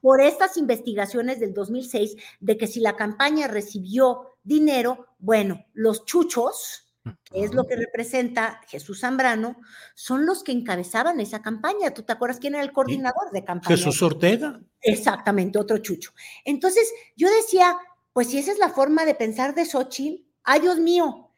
por 0.00 0.20
estas 0.20 0.56
investigaciones 0.56 1.40
del 1.40 1.52
2006 1.52 2.16
de 2.40 2.56
que 2.56 2.66
si 2.66 2.80
la 2.80 2.96
campaña 2.96 3.48
recibió 3.48 4.36
dinero, 4.42 5.08
bueno, 5.18 5.66
los 5.74 6.04
chuchos, 6.04 6.87
que 7.24 7.44
es 7.44 7.54
lo 7.54 7.66
que 7.66 7.76
representa 7.76 8.60
Jesús 8.68 9.00
Zambrano, 9.00 9.56
son 9.94 10.26
los 10.26 10.42
que 10.42 10.52
encabezaban 10.52 11.20
esa 11.20 11.42
campaña. 11.42 11.92
¿Tú 11.92 12.02
te 12.02 12.12
acuerdas 12.12 12.38
quién 12.40 12.54
era 12.54 12.64
el 12.64 12.72
coordinador 12.72 13.30
de 13.32 13.44
campaña? 13.44 13.76
Jesús 13.76 14.02
Ortega. 14.02 14.60
Exactamente, 14.80 15.58
otro 15.58 15.78
chucho. 15.78 16.12
Entonces, 16.44 16.92
yo 17.16 17.28
decía, 17.30 17.76
pues 18.12 18.28
si 18.28 18.38
esa 18.38 18.52
es 18.52 18.58
la 18.58 18.70
forma 18.70 19.04
de 19.04 19.14
pensar 19.14 19.54
de 19.54 19.64
Xochitl, 19.64 20.24
ay 20.44 20.60
Dios 20.60 20.78
mío, 20.78 21.30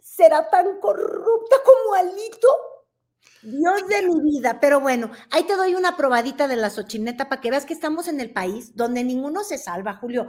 ¿será 0.00 0.48
tan 0.48 0.80
corrupta 0.80 1.56
como 1.64 1.94
Alito? 1.94 2.48
Dios 3.42 3.86
de 3.86 4.02
mi 4.08 4.20
vida, 4.22 4.58
pero 4.58 4.80
bueno, 4.80 5.10
ahí 5.30 5.44
te 5.44 5.54
doy 5.54 5.74
una 5.74 5.96
probadita 5.96 6.48
de 6.48 6.56
la 6.56 6.70
Xochineta 6.70 7.28
para 7.28 7.40
que 7.40 7.50
veas 7.50 7.64
que 7.64 7.74
estamos 7.74 8.08
en 8.08 8.20
el 8.20 8.32
país 8.32 8.74
donde 8.74 9.04
ninguno 9.04 9.44
se 9.44 9.58
salva, 9.58 9.94
Julio. 9.94 10.28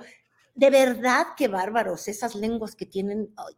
De 0.53 0.69
verdad, 0.69 1.27
qué 1.35 1.47
bárbaros 1.47 2.07
esas 2.07 2.35
lenguas 2.35 2.75
que 2.75 2.85
tienen. 2.85 3.33
hoy. 3.37 3.55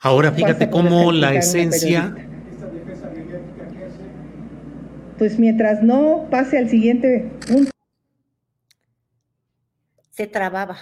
Ahora 0.00 0.32
fíjate 0.32 0.70
cómo 0.70 1.12
la 1.12 1.34
esencia... 1.34 2.14
Pues 5.18 5.36
mientras 5.36 5.82
no 5.82 6.28
pase 6.30 6.58
al 6.58 6.68
siguiente 6.68 7.28
punto. 7.48 7.72
Se 10.10 10.28
trababa. 10.28 10.76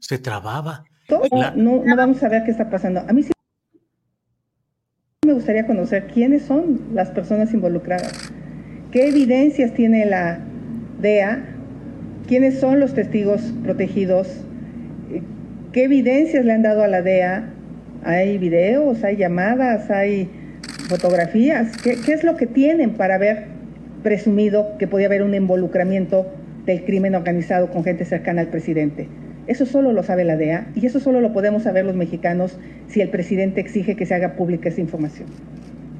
Se 0.00 0.18
trababa. 0.18 0.84
No, 1.54 1.82
no 1.84 1.96
vamos 1.96 2.22
a 2.22 2.30
ver 2.30 2.44
qué 2.44 2.50
está 2.50 2.70
pasando. 2.70 3.00
A 3.00 3.12
mí 3.12 3.22
sí 3.22 3.32
me 5.26 5.34
gustaría 5.34 5.66
conocer 5.66 6.06
quiénes 6.06 6.46
son 6.46 6.80
las 6.94 7.10
personas 7.10 7.52
involucradas, 7.52 8.32
qué 8.90 9.08
evidencias 9.08 9.74
tiene 9.74 10.06
la 10.06 10.40
DEA, 11.00 11.44
quiénes 12.26 12.58
son 12.60 12.80
los 12.80 12.94
testigos 12.94 13.42
protegidos, 13.62 14.28
qué 15.72 15.84
evidencias 15.84 16.46
le 16.46 16.52
han 16.54 16.62
dado 16.62 16.82
a 16.82 16.88
la 16.88 17.02
DEA 17.02 17.52
hay 18.04 18.38
videos, 18.38 19.04
hay 19.04 19.16
llamadas, 19.16 19.90
hay 19.90 20.28
fotografías. 20.88 21.76
¿Qué, 21.82 21.92
es 21.92 22.24
lo 22.24 22.36
que 22.36 22.46
tienen 22.46 22.94
para 22.94 23.16
haber 23.16 23.46
presumido 24.02 24.76
que 24.78 24.86
podía 24.86 25.06
haber 25.06 25.22
un 25.22 25.34
involucramiento 25.34 26.26
del 26.64 26.84
crimen 26.84 27.14
organizado 27.14 27.70
con 27.70 27.84
gente 27.84 28.04
cercana 28.04 28.42
al 28.42 28.48
presidente? 28.48 29.08
Eso 29.46 29.64
solo 29.64 29.92
lo 29.92 30.02
sabe 30.02 30.24
la 30.24 30.36
DEA 30.36 30.68
y 30.74 30.84
eso 30.86 31.00
solo 31.00 31.20
lo 31.20 31.32
podemos 31.32 31.62
saber 31.62 31.84
los 31.84 31.96
mexicanos 31.96 32.58
si 32.86 33.00
el 33.00 33.08
presidente 33.08 33.60
exige 33.60 33.96
que 33.96 34.04
se 34.04 34.14
haga 34.14 34.34
pública 34.34 34.68
esa 34.68 34.80
información. 34.80 35.28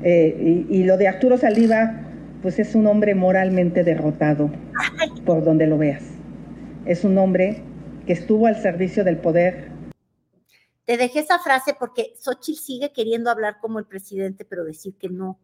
Eh, 0.03 0.67
y, 0.71 0.77
y, 0.77 0.85
lo 0.85 0.97
de 0.97 1.09
Arturo 1.09 1.39
Saliva, 1.39 2.03
pues 2.43 2.59
es 2.59 2.75
un 2.75 2.87
hombre 2.87 3.15
moralmente 3.15 3.83
derrotado 3.85 4.51
por 5.25 5.43
donde 5.43 5.67
lo 5.67 5.79
veas. 5.79 6.05
Es 6.87 7.05
un 7.05 7.19
hombre 7.19 7.63
que 8.07 8.13
estuvo 8.13 8.47
al 8.47 8.57
servicio 8.57 9.03
del 9.03 9.17
poder 9.17 9.68
te 10.89 10.97
dejé 10.97 11.19
esa 11.19 11.39
frase 11.39 11.77
porque 11.79 12.15
Xochitl 12.19 12.59
sigue 12.59 12.93
queriendo 12.95 13.31
hablar 13.31 13.59
como 13.61 13.79
el 13.79 13.85
presidente, 13.85 14.47
pero 14.47 14.65
decir 14.65 14.95
que 14.99 15.11
no, 15.11 15.39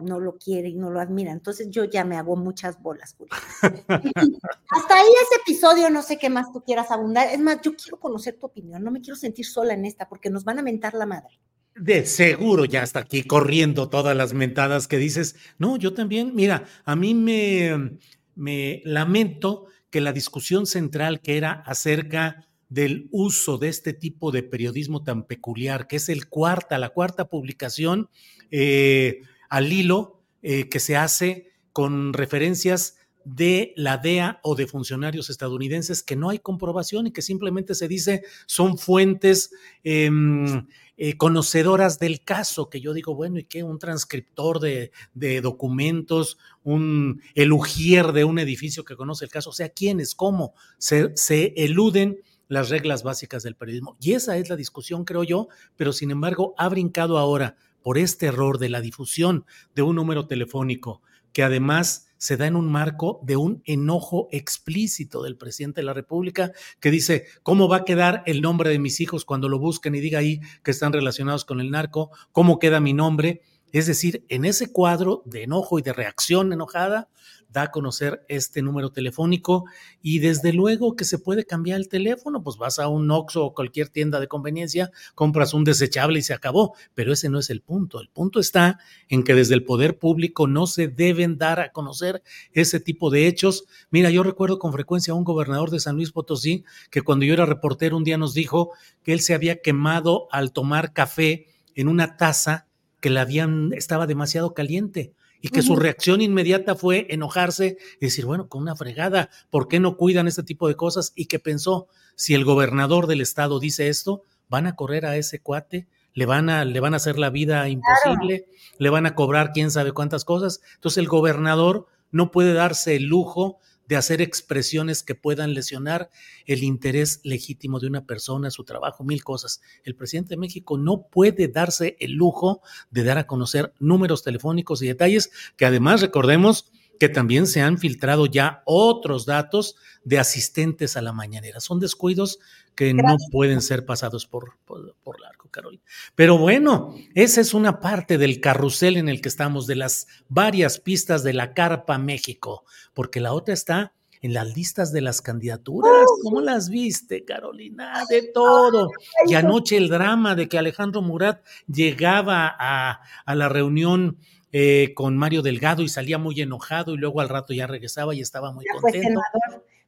no 0.00 0.18
lo 0.18 0.38
quiere 0.38 0.70
y 0.70 0.74
no 0.74 0.90
lo 0.90 0.98
admira. 0.98 1.30
Entonces 1.30 1.70
yo 1.70 1.84
ya 1.84 2.04
me 2.04 2.16
hago 2.16 2.34
muchas 2.34 2.82
bolas. 2.82 3.14
Hasta 3.62 4.94
ahí 4.96 5.06
ese 5.22 5.40
episodio, 5.40 5.88
no 5.88 6.02
sé 6.02 6.18
qué 6.18 6.30
más 6.30 6.52
tú 6.52 6.64
quieras 6.64 6.90
abundar. 6.90 7.28
Es 7.28 7.38
más, 7.38 7.60
yo 7.62 7.76
quiero 7.76 8.00
conocer 8.00 8.40
tu 8.40 8.46
opinión, 8.46 8.82
no 8.82 8.90
me 8.90 9.00
quiero 9.00 9.14
sentir 9.14 9.46
sola 9.46 9.72
en 9.72 9.84
esta 9.84 10.08
porque 10.08 10.30
nos 10.30 10.42
van 10.42 10.58
a 10.58 10.62
mentar 10.62 10.94
la 10.94 11.06
madre. 11.06 11.38
De 11.76 12.04
seguro 12.04 12.64
ya 12.64 12.82
está 12.82 12.98
aquí 12.98 13.22
corriendo 13.22 13.88
todas 13.88 14.16
las 14.16 14.34
mentadas 14.34 14.88
que 14.88 14.96
dices. 14.96 15.36
No, 15.58 15.76
yo 15.76 15.94
también, 15.94 16.34
mira, 16.34 16.64
a 16.84 16.96
mí 16.96 17.14
me, 17.14 18.00
me 18.34 18.82
lamento 18.84 19.66
que 19.90 20.00
la 20.00 20.12
discusión 20.12 20.66
central 20.66 21.20
que 21.20 21.36
era 21.36 21.52
acerca 21.52 22.45
del 22.68 23.08
uso 23.12 23.58
de 23.58 23.68
este 23.68 23.92
tipo 23.92 24.32
de 24.32 24.42
periodismo 24.42 25.02
tan 25.02 25.24
peculiar, 25.24 25.86
que 25.86 25.96
es 25.96 26.08
cuarta, 26.26 26.78
la 26.78 26.90
cuarta 26.90 27.28
publicación 27.28 28.08
eh, 28.50 29.22
al 29.48 29.72
hilo 29.72 30.20
eh, 30.42 30.68
que 30.68 30.80
se 30.80 30.96
hace 30.96 31.50
con 31.72 32.12
referencias 32.12 32.96
de 33.24 33.72
la 33.76 33.98
DEA 33.98 34.38
o 34.44 34.54
de 34.54 34.68
funcionarios 34.68 35.30
estadounidenses 35.30 36.04
que 36.04 36.14
no 36.14 36.30
hay 36.30 36.38
comprobación 36.38 37.08
y 37.08 37.10
que 37.10 37.22
simplemente 37.22 37.74
se 37.74 37.88
dice 37.88 38.22
son 38.46 38.78
fuentes 38.78 39.50
em, 39.82 40.68
eh, 40.96 41.16
conocedoras 41.16 41.98
del 41.98 42.22
caso, 42.22 42.70
que 42.70 42.80
yo 42.80 42.94
digo, 42.94 43.16
bueno, 43.16 43.40
¿y 43.40 43.44
qué? 43.44 43.64
Un 43.64 43.80
transcriptor 43.80 44.60
de, 44.60 44.92
documentos, 45.40 46.38
un 46.62 47.20
elugier 47.34 48.12
de 48.12 48.24
un 48.24 48.38
edificio 48.38 48.84
que 48.84 48.94
conoce 48.94 49.24
el 49.24 49.30
caso, 49.32 49.50
o 49.50 49.52
sea, 49.52 49.70
¿quiénes? 49.70 50.14
¿Cómo? 50.14 50.54
Se 50.78 51.12
eluden 51.56 52.20
las 52.48 52.68
reglas 52.68 53.02
básicas 53.02 53.42
del 53.42 53.56
periodismo. 53.56 53.96
Y 54.00 54.12
esa 54.12 54.36
es 54.36 54.48
la 54.48 54.56
discusión, 54.56 55.04
creo 55.04 55.24
yo, 55.24 55.48
pero 55.76 55.92
sin 55.92 56.10
embargo 56.10 56.54
ha 56.58 56.68
brincado 56.68 57.18
ahora 57.18 57.56
por 57.82 57.98
este 57.98 58.26
error 58.26 58.58
de 58.58 58.68
la 58.68 58.80
difusión 58.80 59.44
de 59.74 59.82
un 59.82 59.96
número 59.96 60.26
telefónico 60.26 61.02
que 61.32 61.42
además 61.42 62.08
se 62.18 62.36
da 62.36 62.46
en 62.46 62.56
un 62.56 62.70
marco 62.70 63.20
de 63.22 63.36
un 63.36 63.62
enojo 63.66 64.28
explícito 64.32 65.22
del 65.22 65.36
presidente 65.36 65.82
de 65.82 65.84
la 65.84 65.92
República 65.92 66.52
que 66.80 66.90
dice, 66.90 67.26
¿cómo 67.42 67.68
va 67.68 67.76
a 67.78 67.84
quedar 67.84 68.22
el 68.26 68.40
nombre 68.40 68.70
de 68.70 68.78
mis 68.78 69.00
hijos 69.00 69.24
cuando 69.24 69.48
lo 69.48 69.58
busquen 69.58 69.94
y 69.94 70.00
diga 70.00 70.18
ahí 70.18 70.40
que 70.64 70.70
están 70.70 70.92
relacionados 70.92 71.44
con 71.44 71.60
el 71.60 71.70
narco? 71.70 72.10
¿Cómo 72.32 72.58
queda 72.58 72.80
mi 72.80 72.94
nombre? 72.94 73.42
Es 73.72 73.86
decir, 73.86 74.24
en 74.30 74.44
ese 74.44 74.72
cuadro 74.72 75.22
de 75.26 75.42
enojo 75.42 75.78
y 75.78 75.82
de 75.82 75.92
reacción 75.92 76.52
enojada, 76.52 77.10
da 77.56 77.62
a 77.62 77.70
conocer 77.70 78.22
este 78.28 78.60
número 78.60 78.90
telefónico 78.90 79.64
y 80.02 80.18
desde 80.18 80.52
luego 80.52 80.94
que 80.94 81.06
se 81.06 81.18
puede 81.18 81.46
cambiar 81.46 81.80
el 81.80 81.88
teléfono, 81.88 82.42
pues 82.42 82.58
vas 82.58 82.78
a 82.78 82.88
un 82.88 83.10
Oxxo 83.10 83.46
o 83.46 83.54
cualquier 83.54 83.88
tienda 83.88 84.20
de 84.20 84.28
conveniencia, 84.28 84.90
compras 85.14 85.54
un 85.54 85.64
desechable 85.64 86.18
y 86.18 86.22
se 86.22 86.34
acabó, 86.34 86.74
pero 86.94 87.14
ese 87.14 87.30
no 87.30 87.38
es 87.38 87.48
el 87.48 87.62
punto. 87.62 88.00
El 88.00 88.10
punto 88.10 88.40
está 88.40 88.78
en 89.08 89.24
que 89.24 89.34
desde 89.34 89.54
el 89.54 89.64
poder 89.64 89.98
público 89.98 90.46
no 90.46 90.66
se 90.66 90.86
deben 90.88 91.38
dar 91.38 91.58
a 91.60 91.72
conocer 91.72 92.22
ese 92.52 92.78
tipo 92.78 93.08
de 93.08 93.26
hechos. 93.26 93.64
Mira, 93.90 94.10
yo 94.10 94.22
recuerdo 94.22 94.58
con 94.58 94.74
frecuencia 94.74 95.14
a 95.14 95.16
un 95.16 95.24
gobernador 95.24 95.70
de 95.70 95.80
San 95.80 95.96
Luis 95.96 96.12
Potosí 96.12 96.64
que 96.90 97.00
cuando 97.00 97.24
yo 97.24 97.32
era 97.32 97.46
reportero 97.46 97.96
un 97.96 98.04
día 98.04 98.18
nos 98.18 98.34
dijo 98.34 98.72
que 99.02 99.14
él 99.14 99.20
se 99.20 99.32
había 99.32 99.62
quemado 99.62 100.28
al 100.30 100.52
tomar 100.52 100.92
café 100.92 101.46
en 101.74 101.88
una 101.88 102.18
taza 102.18 102.66
que 103.00 103.08
la 103.08 103.22
habían 103.22 103.72
estaba 103.72 104.06
demasiado 104.06 104.52
caliente 104.52 105.14
y 105.46 105.48
que 105.48 105.62
su 105.62 105.76
reacción 105.76 106.20
inmediata 106.22 106.74
fue 106.74 107.06
enojarse 107.08 107.78
y 108.00 108.06
decir, 108.06 108.26
bueno, 108.26 108.48
con 108.48 108.62
una 108.62 108.74
fregada, 108.74 109.30
¿por 109.48 109.68
qué 109.68 109.78
no 109.78 109.96
cuidan 109.96 110.26
este 110.26 110.42
tipo 110.42 110.66
de 110.66 110.74
cosas? 110.74 111.12
Y 111.14 111.26
que 111.26 111.38
pensó, 111.38 111.86
si 112.16 112.34
el 112.34 112.44
gobernador 112.44 113.06
del 113.06 113.20
estado 113.20 113.60
dice 113.60 113.86
esto, 113.86 114.22
van 114.48 114.66
a 114.66 114.74
correr 114.74 115.06
a 115.06 115.16
ese 115.16 115.40
cuate, 115.40 115.86
le 116.14 116.26
van 116.26 116.50
a, 116.50 116.64
le 116.64 116.80
van 116.80 116.94
a 116.94 116.96
hacer 116.96 117.16
la 117.16 117.30
vida 117.30 117.68
imposible, 117.68 118.48
le 118.78 118.90
van 118.90 119.06
a 119.06 119.14
cobrar 119.14 119.52
quién 119.52 119.70
sabe 119.70 119.92
cuántas 119.92 120.24
cosas. 120.24 120.62
Entonces 120.74 120.98
el 120.98 121.06
gobernador 121.06 121.86
no 122.10 122.32
puede 122.32 122.52
darse 122.52 122.96
el 122.96 123.04
lujo 123.04 123.60
de 123.88 123.96
hacer 123.96 124.20
expresiones 124.20 125.02
que 125.02 125.14
puedan 125.14 125.54
lesionar 125.54 126.10
el 126.44 126.62
interés 126.62 127.20
legítimo 127.24 127.80
de 127.80 127.86
una 127.86 128.06
persona, 128.06 128.50
su 128.50 128.64
trabajo, 128.64 129.04
mil 129.04 129.22
cosas. 129.24 129.60
El 129.84 129.94
presidente 129.94 130.30
de 130.30 130.40
México 130.40 130.78
no 130.78 131.08
puede 131.08 131.48
darse 131.48 131.96
el 132.00 132.12
lujo 132.12 132.62
de 132.90 133.04
dar 133.04 133.18
a 133.18 133.26
conocer 133.26 133.72
números 133.78 134.22
telefónicos 134.22 134.82
y 134.82 134.86
detalles 134.86 135.30
que 135.56 135.66
además 135.66 136.00
recordemos 136.00 136.70
que 136.98 137.08
también 137.08 137.46
se 137.46 137.60
han 137.60 137.78
filtrado 137.78 138.26
ya 138.26 138.62
otros 138.64 139.26
datos 139.26 139.76
de 140.04 140.18
asistentes 140.18 140.96
a 140.96 141.02
la 141.02 141.12
mañanera. 141.12 141.60
Son 141.60 141.80
descuidos 141.80 142.38
que 142.74 142.94
no 142.94 143.16
pueden 143.32 143.62
ser 143.62 143.86
pasados 143.86 144.26
por, 144.26 144.56
por, 144.64 144.94
por, 145.02 145.20
largo, 145.20 145.48
Carolina. 145.50 145.82
Pero 146.14 146.38
bueno, 146.38 146.94
esa 147.14 147.40
es 147.40 147.54
una 147.54 147.80
parte 147.80 148.18
del 148.18 148.40
carrusel 148.40 148.96
en 148.96 149.08
el 149.08 149.20
que 149.20 149.28
estamos, 149.28 149.66
de 149.66 149.76
las 149.76 150.06
varias 150.28 150.78
pistas 150.78 151.22
de 151.24 151.32
la 151.32 151.54
Carpa 151.54 151.98
México, 151.98 152.64
porque 152.94 153.20
la 153.20 153.32
otra 153.32 153.54
está 153.54 153.94
en 154.22 154.34
las 154.34 154.54
listas 154.54 154.92
de 154.92 155.00
las 155.00 155.22
candidaturas. 155.22 156.06
¿Cómo 156.22 156.40
las 156.40 156.68
viste, 156.68 157.24
Carolina? 157.24 158.04
De 158.08 158.30
todo. 158.34 158.90
Y 159.26 159.34
anoche 159.34 159.76
el 159.76 159.88
drama 159.88 160.34
de 160.34 160.48
que 160.48 160.58
Alejandro 160.58 161.02
Murat 161.02 161.44
llegaba 161.66 162.54
a, 162.58 163.00
a 163.24 163.34
la 163.34 163.48
reunión 163.48 164.18
eh, 164.58 164.94
con 164.94 165.18
Mario 165.18 165.42
Delgado 165.42 165.82
y 165.82 165.88
salía 165.90 166.16
muy 166.16 166.40
enojado 166.40 166.94
y 166.94 166.96
luego 166.96 167.20
al 167.20 167.28
rato 167.28 167.52
ya 167.52 167.66
regresaba 167.66 168.14
y 168.14 168.22
estaba 168.22 168.52
muy 168.52 168.64
contento. 168.64 169.20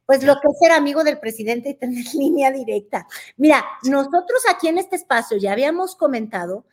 Pues 0.05 0.23
lo 0.23 0.35
que 0.35 0.47
es 0.47 0.59
ser 0.59 0.73
amigo 0.73 1.03
del 1.03 1.19
presidente 1.19 1.69
y 1.69 1.73
tener 1.73 2.05
línea 2.13 2.51
directa. 2.51 3.07
Mira, 3.37 3.65
nosotros 3.81 4.43
aquí 4.47 4.67
en 4.67 4.77
este 4.77 4.95
espacio 4.95 5.37
ya 5.37 5.53
habíamos 5.53 5.95
comentado 5.95 6.65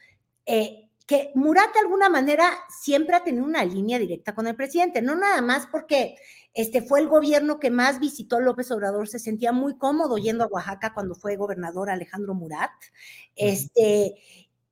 eh, 0.45 0.91
que 1.07 1.31
Murat 1.37 1.73
de 1.73 1.81
alguna 1.81 2.11
manera 2.11 2.51
siempre 2.69 3.17
ha 3.17 3.25
tenido 3.25 3.47
una 3.47 3.65
línea 3.65 3.99
directa 3.99 4.35
con 4.35 4.47
el 4.47 4.57
presidente, 4.57 5.01
no 5.01 5.15
nada 5.15 5.41
más 5.41 5.67
porque 5.67 6.17
este 6.53 6.83
fue 6.83 7.01
el 7.01 7.09
gobierno 7.09 7.59
que 7.59 7.71
más 7.71 7.99
visitó 7.99 8.41
López 8.41 8.71
Obrador, 8.73 9.09
se 9.09 9.19
sentía 9.19 9.53
muy 9.53 9.79
cómodo 9.79 10.19
yendo 10.19 10.45
a 10.45 10.49
Oaxaca 10.49 10.93
cuando 10.93 11.15
fue 11.15 11.37
gobernador 11.37 11.89
Alejandro 11.89 12.35
Murat. 12.35 12.73
Este, 13.35 14.17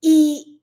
y, 0.03 0.61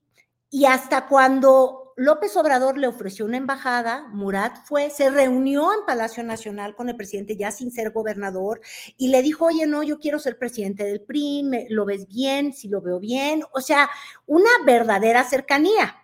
y 0.51 0.65
hasta 0.65 1.07
cuando 1.07 1.80
López 1.97 2.35
Obrador 2.37 2.77
le 2.77 2.87
ofreció 2.87 3.25
una 3.25 3.37
embajada, 3.37 4.07
Murat 4.09 4.65
fue, 4.65 4.89
se 4.89 5.09
reunió 5.09 5.73
en 5.73 5.85
Palacio 5.85 6.23
Nacional 6.23 6.75
con 6.75 6.89
el 6.89 6.95
presidente 6.95 7.35
ya 7.35 7.51
sin 7.51 7.71
ser 7.71 7.91
gobernador 7.91 8.61
y 8.97 9.09
le 9.09 9.21
dijo, 9.21 9.45
oye, 9.45 9.67
no, 9.67 9.83
yo 9.83 9.99
quiero 9.99 10.19
ser 10.19 10.37
presidente 10.37 10.83
del 10.83 11.01
PRI, 11.01 11.67
¿lo 11.69 11.85
ves 11.85 12.07
bien? 12.07 12.53
Si 12.53 12.67
lo 12.67 12.81
veo 12.81 12.99
bien, 12.99 13.43
o 13.53 13.61
sea, 13.61 13.89
una 14.25 14.49
verdadera 14.65 15.23
cercanía. 15.23 15.97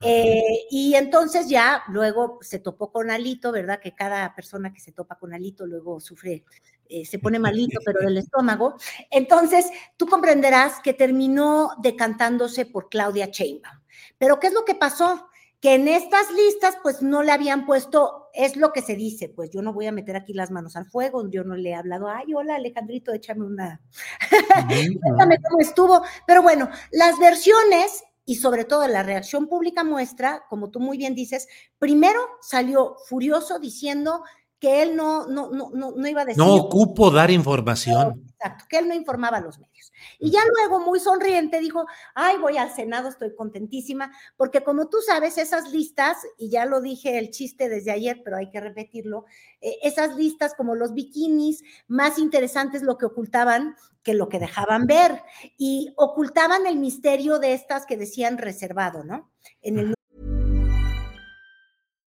Eh, 0.00 0.66
y 0.70 0.94
entonces 0.96 1.48
ya 1.48 1.82
luego 1.88 2.38
se 2.42 2.58
topó 2.58 2.92
con 2.92 3.10
Alito, 3.10 3.52
¿verdad? 3.52 3.80
Que 3.80 3.94
cada 3.94 4.34
persona 4.34 4.72
que 4.72 4.80
se 4.80 4.92
topa 4.92 5.18
con 5.18 5.32
Alito 5.32 5.66
luego 5.66 5.98
sufre, 5.98 6.44
eh, 6.88 7.06
se 7.06 7.18
pone 7.18 7.38
malito, 7.38 7.80
pero 7.84 8.00
del 8.00 8.18
estómago. 8.18 8.76
Entonces, 9.10 9.70
tú 9.96 10.06
comprenderás 10.06 10.80
que 10.80 10.92
terminó 10.92 11.70
decantándose 11.80 12.66
por 12.66 12.90
Claudia 12.90 13.26
Sheinbaum. 13.26 13.80
Pero 14.18 14.38
¿qué 14.38 14.48
es 14.48 14.52
lo 14.52 14.64
que 14.64 14.74
pasó? 14.74 15.28
Que 15.64 15.76
en 15.76 15.88
estas 15.88 16.30
listas 16.30 16.76
pues 16.82 17.00
no 17.00 17.22
le 17.22 17.32
habían 17.32 17.64
puesto, 17.64 18.28
es 18.34 18.54
lo 18.54 18.70
que 18.70 18.82
se 18.82 18.96
dice, 18.96 19.30
pues 19.30 19.48
yo 19.50 19.62
no 19.62 19.72
voy 19.72 19.86
a 19.86 19.92
meter 19.92 20.14
aquí 20.14 20.34
las 20.34 20.50
manos 20.50 20.76
al 20.76 20.84
fuego, 20.84 21.26
yo 21.30 21.42
no 21.42 21.56
le 21.56 21.70
he 21.70 21.74
hablado, 21.74 22.06
ay, 22.06 22.34
hola 22.34 22.56
Alejandrito, 22.56 23.14
échame 23.14 23.46
una, 23.46 23.80
cuéntame 25.00 25.38
cómo 25.40 25.60
estuvo, 25.60 26.02
pero 26.26 26.42
bueno, 26.42 26.68
las 26.90 27.18
versiones 27.18 28.04
y 28.26 28.34
sobre 28.34 28.66
todo 28.66 28.86
la 28.88 29.02
reacción 29.02 29.48
pública 29.48 29.84
muestra, 29.84 30.44
como 30.50 30.70
tú 30.70 30.80
muy 30.80 30.98
bien 30.98 31.14
dices, 31.14 31.48
primero 31.78 32.20
salió 32.42 32.96
furioso 33.08 33.58
diciendo 33.58 34.22
que 34.64 34.82
él 34.82 34.96
no, 34.96 35.26
no, 35.26 35.50
no, 35.50 35.70
no, 35.74 36.08
iba 36.08 36.22
a 36.22 36.24
decir. 36.24 36.42
No 36.42 36.54
ocupo 36.54 37.10
dar 37.10 37.30
información. 37.30 38.24
Exacto, 38.30 38.64
que 38.66 38.78
él 38.78 38.88
no 38.88 38.94
informaba 38.94 39.36
a 39.36 39.40
los 39.42 39.58
medios. 39.58 39.92
Y 40.18 40.30
ya 40.30 40.40
luego, 40.56 40.82
muy 40.82 41.00
sonriente, 41.00 41.60
dijo, 41.60 41.84
ay, 42.14 42.38
voy 42.38 42.56
al 42.56 42.70
Senado, 42.74 43.10
estoy 43.10 43.34
contentísima, 43.34 44.10
porque 44.38 44.64
como 44.64 44.88
tú 44.88 45.02
sabes, 45.06 45.36
esas 45.36 45.70
listas, 45.70 46.16
y 46.38 46.48
ya 46.48 46.64
lo 46.64 46.80
dije 46.80 47.18
el 47.18 47.30
chiste 47.30 47.68
desde 47.68 47.90
ayer, 47.90 48.22
pero 48.24 48.38
hay 48.38 48.48
que 48.48 48.62
repetirlo, 48.62 49.26
eh, 49.60 49.76
esas 49.82 50.16
listas 50.16 50.54
como 50.54 50.74
los 50.74 50.94
bikinis, 50.94 51.62
más 51.86 52.18
interesantes 52.18 52.80
lo 52.82 52.96
que 52.96 53.04
ocultaban 53.04 53.76
que 54.02 54.14
lo 54.14 54.30
que 54.30 54.38
dejaban 54.38 54.86
ver, 54.86 55.22
y 55.58 55.92
ocultaban 55.96 56.66
el 56.66 56.76
misterio 56.76 57.38
de 57.38 57.52
estas 57.52 57.84
que 57.84 57.98
decían 57.98 58.38
reservado, 58.38 59.04
¿no? 59.04 59.30
En 59.60 59.78
el 59.78 59.94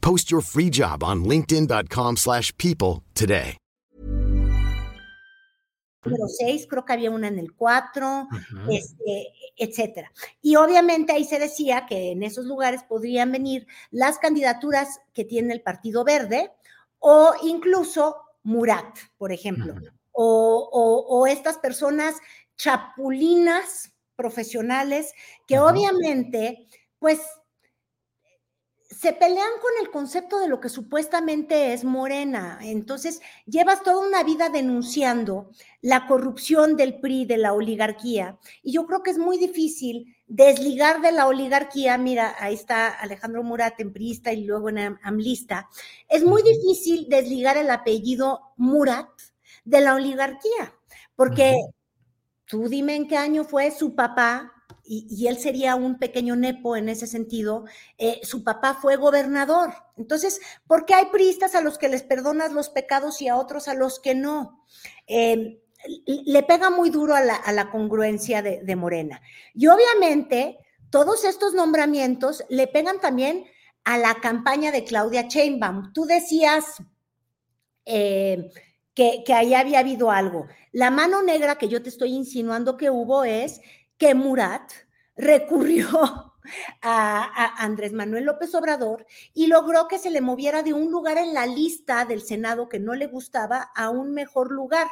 Post 0.00 0.30
your 0.30 0.42
free 0.42 0.70
job 0.70 1.02
on 1.02 1.24
linkedin.com/people 1.24 3.02
today. 3.14 3.58
Número 6.06 6.28
6, 6.28 6.66
creo 6.68 6.84
que 6.84 6.92
había 6.92 7.10
una 7.10 7.28
en 7.28 7.38
el 7.38 7.52
4, 7.52 8.28
este, 8.70 9.32
etcétera. 9.56 10.12
Y 10.40 10.56
obviamente 10.56 11.12
ahí 11.12 11.24
se 11.24 11.38
decía 11.38 11.86
que 11.86 12.12
en 12.12 12.22
esos 12.22 12.46
lugares 12.46 12.84
podrían 12.84 13.32
venir 13.32 13.66
las 13.90 14.18
candidaturas 14.18 15.00
que 15.12 15.24
tiene 15.24 15.52
el 15.52 15.62
Partido 15.62 16.04
Verde 16.04 16.52
o 16.98 17.34
incluso 17.42 18.16
Murat, 18.44 18.96
por 19.18 19.32
ejemplo, 19.32 19.74
o, 20.12 21.26
estas 21.28 21.58
personas 21.58 22.14
chapulinas 22.56 23.92
profesionales 24.14 25.12
que 25.46 25.58
obviamente, 25.58 26.68
pues, 27.00 27.20
se 28.88 29.12
pelean 29.12 29.52
con 29.60 29.72
el 29.80 29.90
concepto 29.90 30.38
de 30.38 30.48
lo 30.48 30.60
que 30.60 30.68
supuestamente 30.68 31.72
es 31.72 31.84
morena. 31.84 32.58
Entonces, 32.62 33.20
llevas 33.46 33.82
toda 33.82 34.06
una 34.06 34.22
vida 34.22 34.48
denunciando 34.48 35.50
la 35.80 36.06
corrupción 36.06 36.76
del 36.76 37.00
PRI, 37.00 37.24
de 37.24 37.36
la 37.36 37.52
oligarquía. 37.52 38.38
Y 38.62 38.72
yo 38.72 38.86
creo 38.86 39.02
que 39.02 39.10
es 39.10 39.18
muy 39.18 39.38
difícil 39.38 40.16
desligar 40.26 41.00
de 41.00 41.12
la 41.12 41.26
oligarquía, 41.26 41.98
mira, 41.98 42.34
ahí 42.38 42.54
está 42.54 42.88
Alejandro 42.88 43.42
Murat 43.42 43.78
en 43.80 43.92
priista 43.92 44.32
y 44.32 44.44
luego 44.44 44.68
en 44.68 44.98
amlista, 45.02 45.68
es 46.08 46.24
muy 46.24 46.42
difícil 46.42 47.06
desligar 47.08 47.56
el 47.56 47.70
apellido 47.70 48.52
Murat 48.56 49.08
de 49.64 49.80
la 49.80 49.94
oligarquía, 49.94 50.74
porque 51.14 51.54
tú 52.44 52.68
dime 52.68 52.96
en 52.96 53.06
qué 53.06 53.16
año 53.16 53.44
fue 53.44 53.70
su 53.70 53.94
papá, 53.94 54.52
y, 54.88 55.26
él 55.26 55.38
sería 55.38 55.74
un 55.74 55.98
pequeño 55.98 56.36
nepo 56.36 56.76
en 56.76 56.88
ese 56.88 57.06
sentido, 57.06 57.64
eh, 57.98 58.20
su 58.22 58.44
papá 58.44 58.74
fue 58.80 58.96
gobernador. 58.96 59.72
Entonces, 59.96 60.40
¿por 60.66 60.86
qué 60.86 60.94
hay 60.94 61.06
priistas 61.06 61.54
a 61.54 61.60
los 61.60 61.78
que 61.78 61.88
les 61.88 62.02
perdonas 62.02 62.52
los 62.52 62.68
pecados 62.68 63.20
y 63.20 63.28
a 63.28 63.36
otros 63.36 63.68
a 63.68 63.74
los 63.74 63.98
que 63.98 64.14
no? 64.14 64.64
Eh, 65.06 65.60
le 66.06 66.42
pega 66.42 66.70
muy 66.70 66.90
duro 66.90 67.14
a 67.14 67.20
la, 67.20 67.70
congruencia 67.70 68.42
de, 68.42 68.76
Morena. 68.76 69.20
Y 69.54 69.66
obviamente, 69.68 70.58
todos 70.90 71.24
estos 71.24 71.54
nombramientos 71.54 72.44
le 72.48 72.66
pegan 72.66 73.00
también 73.00 73.44
a 73.84 73.98
la 73.98 74.14
campaña 74.14 74.72
de 74.72 74.84
Claudia 74.84 75.22
Sheinbaum. 75.28 75.92
Tú 75.92 76.04
decías 76.06 76.64
eh, 77.84 78.50
que, 78.94 79.22
ahí 79.32 79.54
había 79.54 79.80
habido 79.80 80.10
algo. 80.10 80.46
La 80.72 80.90
mano 80.90 81.22
negra 81.22 81.56
que 81.56 81.68
yo 81.68 81.82
te 81.82 81.88
estoy 81.88 82.14
insinuando 82.14 82.76
que 82.76 82.90
hubo 82.90 83.24
es 83.24 83.60
que 83.98 84.14
Murat 84.14 84.72
recurrió 85.16 85.86
a, 86.82 87.64
Andrés 87.64 87.92
Manuel 87.92 88.24
López 88.24 88.54
Obrador 88.54 89.06
y 89.34 89.46
logró 89.46 89.88
que 89.88 89.98
se 89.98 90.10
le 90.10 90.20
moviera 90.20 90.62
de 90.62 90.72
un 90.72 90.90
lugar 90.90 91.18
en 91.18 91.34
la 91.34 91.46
lista 91.46 92.04
del 92.04 92.22
Senado 92.22 92.68
que 92.68 92.78
no 92.78 92.94
le 92.94 93.06
gustaba 93.06 93.70
a 93.74 93.90
un 93.90 94.12
mejor 94.12 94.50
lugar. 94.52 94.88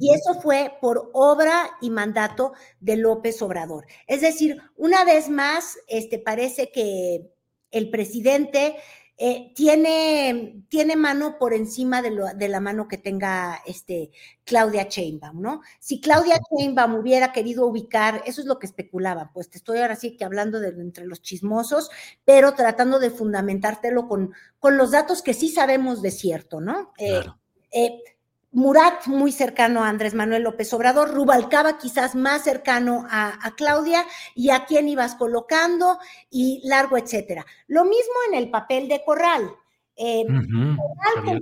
Y 0.00 0.12
eso 0.12 0.40
fue 0.40 0.76
por 0.80 1.10
obra 1.12 1.70
y 1.80 1.90
mandato 1.90 2.52
de 2.80 2.96
López 2.96 3.40
Obrador. 3.42 3.86
Es 4.08 4.20
decir, 4.20 4.60
una 4.74 5.04
vez 5.04 5.28
más, 5.28 5.78
este, 5.86 6.18
parece 6.18 6.72
que 6.72 7.30
el 7.70 7.88
presidente 7.88 8.76
eh, 9.24 9.52
tiene, 9.54 10.64
tiene 10.68 10.96
mano 10.96 11.38
por 11.38 11.54
encima 11.54 12.02
de, 12.02 12.10
de, 12.34 12.48
la 12.48 12.58
mano 12.58 12.88
que 12.88 12.98
tenga 12.98 13.62
este, 13.66 14.10
Claudia 14.42 14.88
Sheinbaum, 14.90 15.40
¿no? 15.40 15.60
Si 15.78 16.00
Claudia 16.00 16.40
Sheinbaum 16.50 16.96
hubiera 16.96 17.30
querido 17.30 17.64
ubicar, 17.64 18.24
eso 18.26 18.40
es 18.40 18.48
lo 18.48 18.58
que 18.58 18.66
especulaban, 18.66 19.30
pues 19.32 19.48
te 19.48 19.58
estoy 19.58 19.78
ahora 19.78 19.94
sí 19.94 20.16
que 20.16 20.24
hablando 20.24 20.58
de 20.58 20.70
entre 20.70 21.06
los 21.06 21.22
chismosos, 21.22 21.88
pero 22.24 22.54
tratando 22.54 22.98
de 22.98 23.10
fundamentártelo 23.10 24.08
con, 24.08 24.34
con 24.58 24.76
los 24.76 24.90
datos 24.90 25.22
que 25.22 25.34
sí 25.34 25.50
sabemos 25.50 26.02
de 26.02 26.10
cierto, 26.10 26.60
¿no? 26.60 26.92
Eh, 26.98 27.24
eh, 27.70 28.02
Murat 28.52 29.06
muy 29.06 29.32
cercano 29.32 29.82
a 29.82 29.88
Andrés 29.88 30.12
Manuel 30.12 30.42
López 30.42 30.72
Obrador, 30.74 31.10
Rubalcaba 31.10 31.78
quizás 31.78 32.14
más 32.14 32.44
cercano 32.44 33.06
a, 33.10 33.54
Claudia 33.56 34.04
y 34.34 34.50
a 34.50 34.66
quién 34.66 34.88
ibas 34.88 35.14
colocando 35.14 35.98
y 36.30 36.60
largo, 36.64 36.98
etcétera. 36.98 37.46
Lo 37.66 37.84
mismo 37.84 38.14
en 38.28 38.38
el 38.38 38.50
papel 38.50 38.88
de 38.88 39.02
Corral. 39.04 39.54
Eh, 39.96 40.24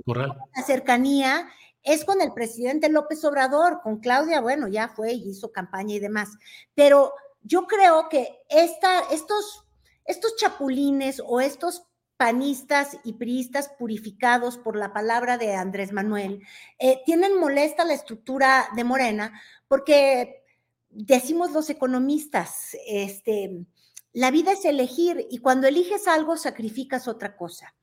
Corral, 0.05 0.37
La 0.55 0.63
cercanía 0.63 1.49
es 1.83 2.05
con 2.05 2.21
el 2.21 2.33
presidente 2.33 2.89
López 2.89 3.23
Obrador, 3.25 3.81
con 3.81 3.99
Claudia, 3.99 4.39
bueno, 4.39 4.67
ya 4.67 4.87
fue 4.87 5.13
y 5.13 5.29
hizo 5.29 5.51
campaña 5.51 5.95
y 5.95 5.99
demás, 5.99 6.29
pero 6.75 7.13
yo 7.43 7.65
creo 7.65 8.07
que 8.07 8.39
esta, 8.49 9.01
estos, 9.11 9.65
estos 10.05 10.35
chapulines 10.37 11.21
o 11.25 11.41
estos 11.41 11.90
panistas 12.21 12.99
y 13.03 13.13
priistas 13.13 13.69
purificados 13.79 14.59
por 14.59 14.75
la 14.75 14.93
palabra 14.93 15.39
de 15.39 15.55
Andrés 15.55 15.91
Manuel, 15.91 16.45
eh, 16.77 17.01
tienen 17.03 17.39
molesta 17.39 17.83
la 17.83 17.95
estructura 17.95 18.67
de 18.75 18.83
Morena 18.83 19.41
porque 19.67 20.43
decimos 20.91 21.51
los 21.51 21.71
economistas, 21.71 22.77
este, 22.85 23.65
la 24.13 24.29
vida 24.29 24.51
es 24.51 24.65
elegir 24.65 25.25
y 25.31 25.39
cuando 25.39 25.65
eliges 25.65 26.07
algo 26.07 26.37
sacrificas 26.37 27.07
otra 27.07 27.35
cosa. 27.35 27.73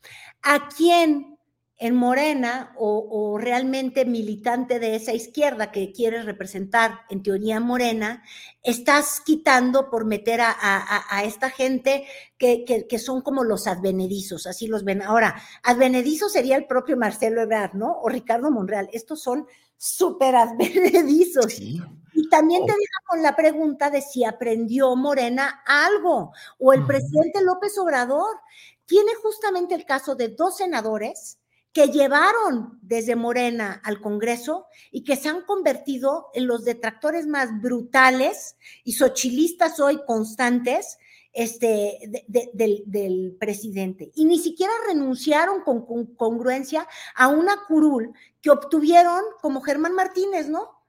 ¿A 0.42 0.68
quién 0.68 1.38
en 1.81 1.95
Morena 1.95 2.73
o, 2.77 3.38
realmente 3.38 4.05
militante 4.05 4.81
de 4.81 4.97
esa 4.97 5.12
izquierda 5.12 5.71
que 5.71 5.93
quieres 5.93 6.25
representar, 6.25 7.03
en 7.09 7.23
teoría 7.23 7.61
Morena, 7.61 8.25
estás 8.64 9.21
quitando 9.25 9.88
por 9.88 10.05
meter 10.05 10.41
a, 10.43 11.23
esta 11.25 11.51
gente 11.51 12.05
que, 12.37 12.64
que, 12.64 12.99
son 12.99 13.23
como 13.23 13.45
los 13.45 13.69
advenedizos, 13.69 14.49
así 14.49 14.67
los 14.67 14.83
ven. 14.83 15.03
Ahora, 15.03 15.41
advenedizo 15.62 16.29
sería 16.29 16.57
el 16.57 16.67
propio 16.67 16.97
Marcelo 16.97 17.43
Ebrard, 17.43 17.75
¿no? 17.75 18.01
O 18.01 18.09
Ricardo 18.09 18.51
Monreal. 18.51 18.91
Estos 18.93 19.23
son 19.23 19.47
súper 19.77 20.35
advenedizos. 20.35 21.61
Y 21.61 22.29
también 22.29 22.67
te 22.67 22.73
deja 22.73 22.99
con 23.07 23.23
la 23.23 23.37
pregunta 23.37 23.88
de 23.91 24.03
si 24.03 24.25
aprendió 24.25 24.97
Morena 24.97 25.62
algo, 25.64 26.33
o 26.59 26.73
el 26.73 26.85
presidente 26.85 27.41
López 27.41 27.79
Obrador. 27.79 28.37
Tiene 28.85 29.14
justamente 29.23 29.77
el 29.77 29.85
caso 29.85 30.17
de 30.17 30.29
dos 30.29 30.57
senadores 30.57 31.38
que 31.79 31.93
llevaron 31.93 32.77
desde 32.83 33.14
Morena 33.14 33.81
al 33.85 34.01
Congreso 34.01 34.67
y 34.91 35.05
que 35.05 35.14
se 35.14 35.29
han 35.29 35.43
convertido 35.43 36.27
en 36.35 36.49
los 36.49 36.64
detractores 36.64 37.29
más 37.29 37.51
brutales 37.62 38.57
y 38.83 38.95
sochilistas 38.95 39.79
hoy 39.79 40.01
constantes 40.05 40.99
este, 41.33 42.25
del, 42.27 43.37
presidente. 43.38 44.11
Y 44.17 44.25
ni 44.25 44.41
siquiera 44.41 44.73
renunciaron 44.88 45.62
con, 45.62 46.17
congruencia 46.17 46.88
a 47.14 47.29
una 47.29 47.55
curul 47.69 48.12
que 48.43 48.51
obtuvieron 48.51 49.23
como 49.41 49.61
Germán 49.61 49.95
Martínez, 49.95 50.49
¿no? 50.49 50.83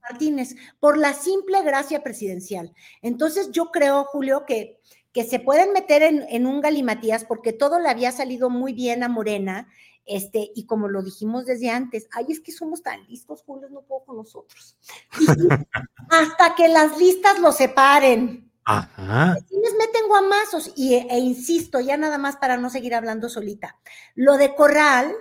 Martínez, 0.00 0.56
por 0.80 0.96
la 0.96 1.12
simple 1.12 1.62
gracia 1.64 2.02
presidencial. 2.02 2.72
Entonces 3.02 3.50
yo 3.50 3.70
creo, 3.70 4.04
Julio, 4.04 4.46
que, 4.46 4.80
que 5.12 5.24
se 5.24 5.38
pueden 5.38 5.74
meter 5.74 6.02
en, 6.02 6.24
en 6.30 6.46
un 6.46 6.62
galimatías 6.62 7.26
porque 7.26 7.52
todo 7.52 7.78
le 7.78 7.90
había 7.90 8.10
salido 8.10 8.48
muy 8.48 8.72
bien 8.72 9.02
a 9.02 9.10
Morena 9.10 9.68
este, 10.08 10.50
y 10.54 10.64
como 10.64 10.88
lo 10.88 11.02
dijimos 11.02 11.44
desde 11.44 11.68
antes, 11.68 12.08
ay, 12.12 12.26
es 12.30 12.40
que 12.40 12.50
somos 12.50 12.82
tan 12.82 13.06
listos, 13.06 13.42
Julio, 13.42 13.68
no 13.68 13.82
puedo 13.82 14.04
con 14.06 14.16
nosotros. 14.16 14.76
hasta 16.10 16.54
que 16.54 16.68
las 16.68 16.98
listas 16.98 17.38
lo 17.38 17.52
separen. 17.52 18.50
Ajá. 18.64 19.34
les 19.50 19.74
meten 19.74 20.08
guamazos, 20.08 20.72
y, 20.76 20.94
e, 20.94 21.18
insisto, 21.18 21.80
ya 21.80 21.96
nada 21.96 22.18
más 22.18 22.36
para 22.36 22.56
no 22.56 22.70
seguir 22.70 22.94
hablando 22.94 23.28
solita. 23.28 23.78
Lo 24.14 24.36
de 24.36 24.54
Corral 24.54 25.14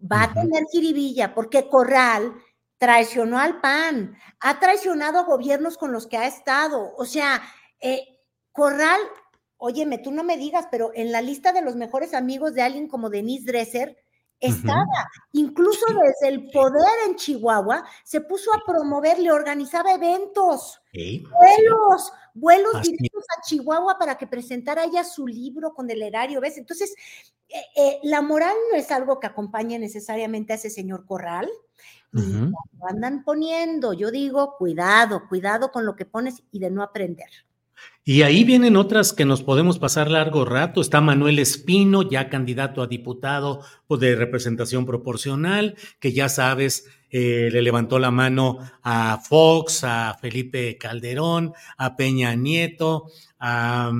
va 0.00 0.24
a 0.24 0.32
tener 0.32 0.64
jiribilla, 0.70 1.34
porque 1.34 1.68
Corral 1.68 2.34
traicionó 2.78 3.38
al 3.38 3.60
PAN, 3.60 4.16
ha 4.40 4.58
traicionado 4.60 5.18
a 5.18 5.24
gobiernos 5.24 5.78
con 5.78 5.92
los 5.92 6.06
que 6.06 6.16
ha 6.16 6.26
estado. 6.26 6.94
O 6.96 7.04
sea, 7.06 7.42
eh, 7.80 8.20
Corral, 8.52 9.00
óyeme, 9.56 9.98
tú 9.98 10.10
no 10.10 10.24
me 10.24 10.36
digas, 10.36 10.66
pero 10.70 10.90
en 10.94 11.12
la 11.12 11.22
lista 11.22 11.52
de 11.52 11.62
los 11.62 11.76
mejores 11.76 12.14
amigos 12.14 12.54
de 12.54 12.62
alguien 12.62 12.88
como 12.88 13.10
Denise 13.10 13.46
Dresser, 13.46 13.96
estaba, 14.40 15.08
incluso 15.32 15.84
desde 15.86 16.34
el 16.34 16.50
poder 16.50 17.08
en 17.08 17.16
Chihuahua, 17.16 17.84
se 18.04 18.20
puso 18.20 18.52
a 18.52 18.62
promover, 18.66 19.18
le 19.18 19.32
organizaba 19.32 19.92
eventos, 19.92 20.80
vuelos, 20.92 22.12
vuelos 22.34 22.82
directos 22.82 23.24
a 23.36 23.42
Chihuahua 23.42 23.98
para 23.98 24.18
que 24.18 24.26
presentara 24.26 24.84
ella 24.84 25.04
su 25.04 25.26
libro 25.26 25.72
con 25.74 25.90
el 25.90 26.02
erario, 26.02 26.40
¿ves? 26.40 26.58
Entonces, 26.58 26.94
eh, 27.48 27.62
eh, 27.76 28.00
la 28.02 28.22
moral 28.22 28.54
no 28.70 28.78
es 28.78 28.90
algo 28.90 29.20
que 29.20 29.26
acompañe 29.26 29.78
necesariamente 29.78 30.52
a 30.52 30.56
ese 30.56 30.70
señor 30.70 31.06
Corral. 31.06 31.48
Y 32.12 32.32
lo 32.32 32.88
andan 32.88 33.24
poniendo, 33.24 33.92
yo 33.92 34.10
digo, 34.10 34.56
cuidado, 34.56 35.28
cuidado 35.28 35.70
con 35.70 35.84
lo 35.84 35.96
que 35.96 36.06
pones 36.06 36.42
y 36.50 36.60
de 36.60 36.70
no 36.70 36.82
aprender. 36.82 37.28
Y 38.08 38.22
ahí 38.22 38.44
vienen 38.44 38.76
otras 38.76 39.12
que 39.12 39.24
nos 39.24 39.42
podemos 39.42 39.80
pasar 39.80 40.12
largo 40.12 40.44
rato. 40.44 40.80
Está 40.80 41.00
Manuel 41.00 41.40
Espino, 41.40 42.08
ya 42.08 42.28
candidato 42.28 42.80
a 42.80 42.86
diputado 42.86 43.62
de 43.90 44.14
representación 44.14 44.86
proporcional, 44.86 45.74
que 45.98 46.12
ya 46.12 46.28
sabes, 46.28 46.86
eh, 47.10 47.48
le 47.50 47.62
levantó 47.62 47.98
la 47.98 48.12
mano 48.12 48.58
a 48.84 49.18
Fox, 49.18 49.82
a 49.82 50.16
Felipe 50.20 50.78
Calderón, 50.78 51.52
a 51.76 51.96
Peña 51.96 52.36
Nieto, 52.36 53.06
a, 53.40 53.90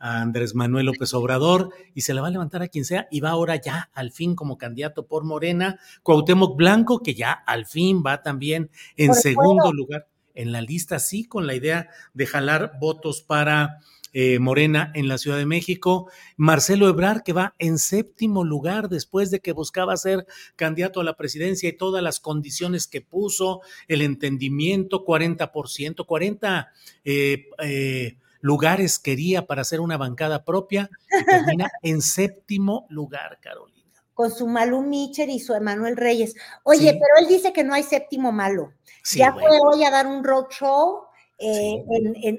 a, 0.00 0.20
Andrés 0.20 0.54
Manuel 0.54 0.84
López 0.84 1.14
Obrador, 1.14 1.70
y 1.94 2.02
se 2.02 2.12
la 2.12 2.20
va 2.20 2.28
a 2.28 2.32
levantar 2.32 2.60
a 2.62 2.68
quien 2.68 2.84
sea, 2.84 3.08
y 3.10 3.20
va 3.20 3.30
ahora 3.30 3.56
ya 3.56 3.88
al 3.94 4.12
fin 4.12 4.34
como 4.34 4.58
candidato 4.58 5.06
por 5.06 5.24
Morena, 5.24 5.80
Cuauhtémoc 6.02 6.56
Blanco, 6.56 7.02
que 7.02 7.14
ya 7.14 7.32
al 7.32 7.64
fin 7.64 8.02
va 8.04 8.22
también 8.22 8.70
en 8.98 9.14
segundo 9.14 9.72
lugar 9.72 10.08
en 10.36 10.52
la 10.52 10.60
lista, 10.60 10.98
sí, 10.98 11.24
con 11.24 11.46
la 11.46 11.54
idea 11.54 11.88
de 12.14 12.26
jalar 12.26 12.72
votos 12.80 13.22
para 13.22 13.80
eh, 14.18 14.38
Morena 14.38 14.92
en 14.94 15.08
la 15.08 15.18
Ciudad 15.18 15.36
de 15.36 15.44
México. 15.44 16.10
Marcelo 16.38 16.88
Ebrar, 16.88 17.22
que 17.22 17.34
va 17.34 17.54
en 17.58 17.76
séptimo 17.76 18.44
lugar 18.44 18.88
después 18.88 19.30
de 19.30 19.40
que 19.40 19.52
buscaba 19.52 19.94
ser 19.98 20.26
candidato 20.56 21.00
a 21.00 21.04
la 21.04 21.16
presidencia 21.16 21.68
y 21.68 21.76
todas 21.76 22.02
las 22.02 22.18
condiciones 22.18 22.86
que 22.86 23.02
puso, 23.02 23.60
el 23.88 24.00
entendimiento, 24.00 25.04
40%, 25.04 26.06
40 26.06 26.72
eh, 27.04 27.44
eh, 27.58 28.16
lugares 28.40 28.98
quería 28.98 29.46
para 29.46 29.60
hacer 29.60 29.80
una 29.80 29.98
bancada 29.98 30.46
propia 30.46 30.88
y 31.10 31.24
termina 31.26 31.68
en 31.82 32.00
séptimo 32.00 32.86
lugar, 32.88 33.38
Carolina 33.42 33.75
con 34.16 34.30
su 34.30 34.46
Malú 34.46 34.80
Micher 34.80 35.28
y 35.28 35.38
su 35.38 35.52
Emanuel 35.52 35.94
Reyes. 35.94 36.34
Oye, 36.62 36.92
pero 36.92 37.20
él 37.20 37.28
dice 37.28 37.52
que 37.52 37.62
no 37.62 37.74
hay 37.74 37.82
séptimo 37.82 38.32
malo. 38.32 38.72
ya 39.14 39.34
fue 39.34 39.60
hoy 39.62 39.84
a 39.84 39.90
dar 39.90 40.06
un 40.06 40.24
roadshow 40.24 41.02
eh, 41.38 41.84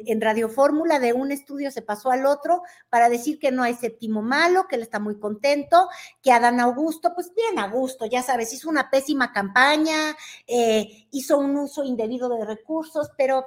en, 0.07 0.21
Radio 0.21 0.49
Fórmula, 0.49 0.97
de 0.97 1.13
un 1.13 1.31
estudio 1.31 1.69
se 1.69 1.83
pasó 1.83 2.09
al 2.09 2.25
otro 2.25 2.63
para 2.89 3.09
decir 3.09 3.37
que 3.37 3.51
no 3.51 3.61
hay 3.61 3.75
séptimo 3.75 4.23
malo, 4.23 4.65
que 4.67 4.75
él 4.75 4.81
está 4.81 4.99
muy 4.99 5.19
contento, 5.19 5.87
que 6.23 6.31
Adán 6.31 6.59
Augusto, 6.59 7.11
pues 7.13 7.31
bien 7.35 7.59
Augusto, 7.59 8.07
ya 8.07 8.23
sabes, 8.23 8.51
hizo 8.53 8.69
una 8.69 8.89
pésima 8.89 9.31
campaña, 9.31 10.17
eh, 10.47 11.05
hizo 11.11 11.37
un 11.37 11.55
uso 11.57 11.83
indebido 11.83 12.27
de 12.27 12.43
recursos, 12.43 13.11
pero 13.15 13.45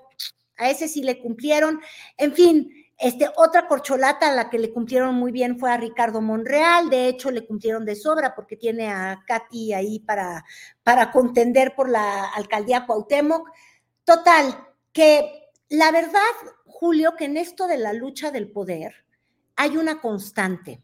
a 0.56 0.70
ese 0.70 0.86
sí 0.86 1.02
le 1.02 1.18
cumplieron. 1.18 1.80
En 2.16 2.32
fin, 2.32 2.79
este, 3.00 3.30
otra 3.36 3.66
corcholata 3.66 4.28
a 4.28 4.34
la 4.34 4.50
que 4.50 4.58
le 4.58 4.72
cumplieron 4.72 5.14
muy 5.14 5.32
bien 5.32 5.58
fue 5.58 5.72
a 5.72 5.78
Ricardo 5.78 6.20
Monreal, 6.20 6.90
de 6.90 7.08
hecho 7.08 7.30
le 7.30 7.46
cumplieron 7.46 7.84
de 7.84 7.96
sobra 7.96 8.34
porque 8.34 8.56
tiene 8.56 8.90
a 8.90 9.24
Katy 9.26 9.72
ahí 9.72 10.00
para, 10.00 10.44
para 10.82 11.10
contender 11.10 11.74
por 11.74 11.88
la 11.88 12.26
alcaldía 12.28 12.86
Cuauhtémoc. 12.86 13.48
Total, 14.04 14.68
que 14.92 15.48
la 15.70 15.90
verdad, 15.92 16.20
Julio, 16.66 17.14
que 17.16 17.24
en 17.24 17.36
esto 17.36 17.66
de 17.66 17.78
la 17.78 17.92
lucha 17.92 18.30
del 18.30 18.50
poder 18.50 18.94
hay 19.56 19.76
una 19.76 20.00
constante 20.00 20.82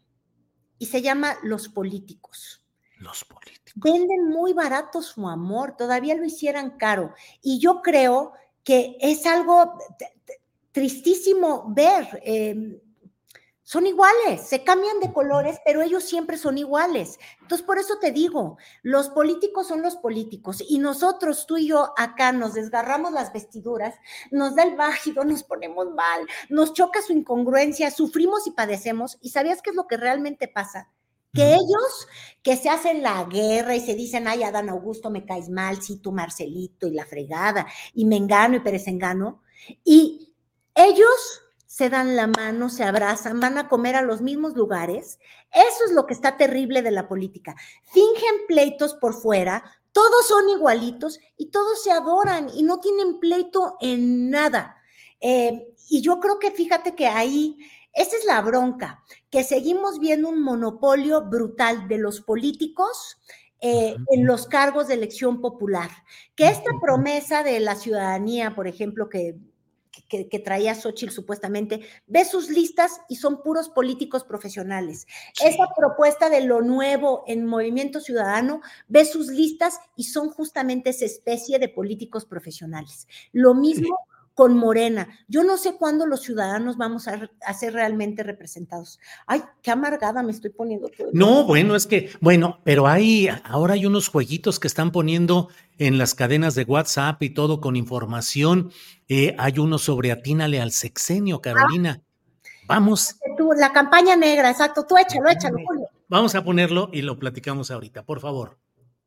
y 0.79 0.87
se 0.87 1.01
llama 1.01 1.37
los 1.43 1.69
políticos. 1.69 2.63
Los 2.97 3.25
políticos. 3.25 3.73
Venden 3.75 4.29
muy 4.29 4.53
barato 4.53 5.01
su 5.01 5.27
amor, 5.27 5.75
todavía 5.77 6.15
lo 6.15 6.25
hicieran 6.25 6.77
caro. 6.77 7.13
Y 7.43 7.59
yo 7.59 7.81
creo 7.81 8.33
que 8.63 8.97
es 8.99 9.25
algo, 9.25 9.77
tristísimo 10.77 11.65
ver. 11.69 12.21
Em, 12.23 12.79
son 13.63 13.87
iguales, 13.87 14.41
se 14.47 14.63
cambian 14.63 14.99
de 14.99 15.11
colores, 15.11 15.57
pero 15.65 15.81
ellos 15.81 16.03
siempre 16.03 16.37
son 16.37 16.59
iguales. 16.59 17.17
Entonces, 17.41 17.65
por 17.65 17.79
eso 17.79 17.97
te 17.99 18.11
digo, 18.11 18.59
los 18.83 19.09
políticos 19.09 19.67
son 19.67 19.81
los 19.81 19.95
políticos 19.95 20.63
y 20.69 20.77
nosotros, 20.77 21.47
tú 21.47 21.57
y 21.57 21.69
yo, 21.69 21.93
acá 21.97 22.31
nos 22.31 22.53
desgarramos 22.53 23.11
las 23.11 23.33
vestiduras, 23.33 23.95
nos 24.29 24.55
da 24.55 24.63
el 24.63 24.75
bájido, 24.75 25.25
nos 25.25 25.43
ponemos 25.43 25.89
mal, 25.95 26.27
nos 26.49 26.73
choca 26.73 27.01
su 27.01 27.11
incongruencia, 27.11 27.89
sufrimos 27.89 28.45
y 28.45 28.51
padecemos. 28.51 29.17
¿Y 29.19 29.31
sabías 29.31 29.63
qué 29.63 29.71
es 29.71 29.75
lo 29.75 29.87
que 29.87 29.97
realmente 29.97 30.47
pasa? 30.47 30.91
Que 31.33 31.55
ellos 31.55 32.07
que 32.43 32.55
se 32.55 32.69
hacen 32.69 33.01
la 33.01 33.23
guerra 33.23 33.75
y 33.75 33.81
se 33.81 33.95
dicen, 33.95 34.27
ay, 34.27 34.43
Adán 34.43 34.69
Augusto, 34.69 35.09
me 35.09 35.25
caes 35.25 35.49
mal, 35.49 35.81
sí, 35.81 35.97
tú 35.97 36.11
Marcelito 36.11 36.87
y 36.87 36.91
la 36.91 37.05
fregada, 37.07 37.65
y 37.95 38.05
me 38.05 38.15
engano 38.15 38.57
y 38.57 38.59
perezengano, 38.59 39.41
y 39.83 40.26
ellos 40.77 41.41
se 41.65 41.89
dan 41.89 42.15
la 42.15 42.27
mano, 42.27 42.69
se 42.69 42.83
abrazan, 42.83 43.39
van 43.39 43.57
a 43.57 43.67
comer 43.67 43.95
a 43.95 44.01
los 44.01 44.21
mismos 44.21 44.55
lugares. 44.55 45.19
Eso 45.51 45.85
es 45.85 45.91
lo 45.91 46.05
que 46.05 46.13
está 46.13 46.37
terrible 46.37 46.81
de 46.81 46.91
la 46.91 47.07
política. 47.07 47.55
Fingen 47.83 48.45
pleitos 48.47 48.93
por 48.95 49.13
fuera, 49.13 49.63
todos 49.91 50.27
son 50.27 50.49
igualitos 50.49 51.19
y 51.35 51.47
todos 51.47 51.83
se 51.83 51.91
adoran 51.91 52.49
y 52.53 52.63
no 52.63 52.79
tienen 52.79 53.19
pleito 53.19 53.77
en 53.81 54.29
nada. 54.29 54.77
Eh, 55.19 55.73
y 55.89 56.01
yo 56.01 56.19
creo 56.19 56.37
que 56.37 56.51
fíjate 56.51 56.95
que 56.95 57.07
ahí, 57.07 57.57
esa 57.93 58.15
es 58.15 58.25
la 58.25 58.41
bronca, 58.41 59.03
que 59.31 59.43
seguimos 59.43 59.99
viendo 59.99 60.29
un 60.29 60.41
monopolio 60.43 61.25
brutal 61.25 61.87
de 61.87 61.97
los 61.97 62.21
políticos 62.21 63.17
eh, 63.59 63.95
en 64.11 64.25
los 64.27 64.45
cargos 64.45 64.87
de 64.87 64.93
elección 64.93 65.41
popular. 65.41 65.89
Que 66.35 66.47
esta 66.47 66.71
promesa 66.79 67.41
de 67.41 67.59
la 67.59 67.75
ciudadanía, 67.75 68.53
por 68.53 68.67
ejemplo, 68.67 69.09
que, 69.09 69.35
que, 70.07 70.39
traía 70.39 70.75
Xochitl 70.75 71.11
supuestamente, 71.11 71.81
ve 72.07 72.25
sus 72.25 72.49
listas 72.49 73.01
y 73.09 73.17
son 73.17 73.41
puros 73.41 73.69
políticos 73.69 74.23
profesionales. 74.23 75.07
Esa 75.43 75.67
propuesta 75.75 76.29
de 76.29 76.41
lo 76.41 76.61
nuevo 76.61 77.23
en 77.27 77.45
Movimiento 77.45 77.99
Ciudadano 77.99 78.61
ve 78.87 79.05
sus 79.05 79.27
listas 79.27 79.79
y 79.95 80.05
son 80.05 80.29
justamente 80.29 80.91
esa 80.91 81.05
especie 81.05 81.59
de 81.59 81.69
políticos 81.69 82.25
profesionales. 82.25 83.07
Lo 83.31 83.53
mismo 83.53 83.97
con 84.37 84.55
Morena. 84.55 85.09
Yo 85.27 85.43
no 85.43 85.57
sé 85.57 85.77
cuándo 85.79 86.05
los 86.05 86.21
ciudadanos 86.21 86.77
vamos 86.77 87.07
a, 87.07 87.27
ser 87.55 87.73
realmente 87.73 88.21
representados. 88.21 88.99
Ay, 89.25 89.41
qué 89.63 89.71
amargada 89.71 90.21
me 90.21 90.31
estoy 90.31 90.51
poniendo. 90.51 90.91
no, 91.11 91.43
bueno, 91.43 91.75
es 91.75 91.87
que, 91.87 92.11
bueno, 92.21 92.59
pero 92.63 92.85
hay, 92.85 93.29
ahora 93.43 93.73
hay 93.73 93.87
unos 93.87 94.09
jueguitos 94.09 94.59
que 94.59 94.67
están 94.67 94.91
poniendo 94.91 95.49
en 95.79 95.97
las 95.97 96.13
cadenas 96.13 96.53
de 96.53 96.65
WhatsApp 96.65 97.23
y 97.23 97.31
todo 97.31 97.59
con 97.59 97.75
información. 97.75 98.71
Eh, 99.07 99.35
hay 99.39 99.57
uno 99.57 99.79
sobre 99.79 100.11
atínale 100.11 100.61
al 100.61 100.71
sexenio, 100.71 101.41
Carolina. 101.41 102.03
Vamos. 102.67 103.15
la 103.57 103.73
campaña 103.73 104.15
negra, 104.15 104.51
exacto. 104.51 104.85
Tú 104.87 104.97
échalo, 104.97 105.29
échalo, 105.29 105.57
Julio. 105.65 105.87
Vamos 106.09 106.35
a 106.35 106.43
ponerlo 106.43 106.91
y 106.93 107.01
lo 107.01 107.17
platicamos 107.17 107.71
ahorita, 107.71 108.03
por 108.03 108.19
favor. 108.19 108.59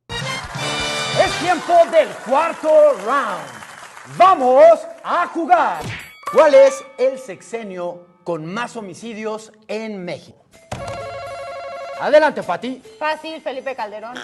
Es 0.09 1.39
tiempo 1.41 1.73
del 1.93 2.09
cuarto 2.27 2.69
round. 3.07 3.60
Vamos 4.17 4.81
a 5.05 5.27
jugar. 5.29 5.83
¿Cuál 6.33 6.55
es 6.55 6.85
el 6.99 7.19
sexenio 7.19 8.07
con 8.25 8.47
más 8.47 8.77
homicidios 8.77 9.53
en 9.69 10.05
México? 10.05 10.39
Adelante, 12.01 12.43
Pati. 12.43 12.83
Fácil, 12.99 13.41
Felipe 13.41 13.75
Calderón. 13.75 14.15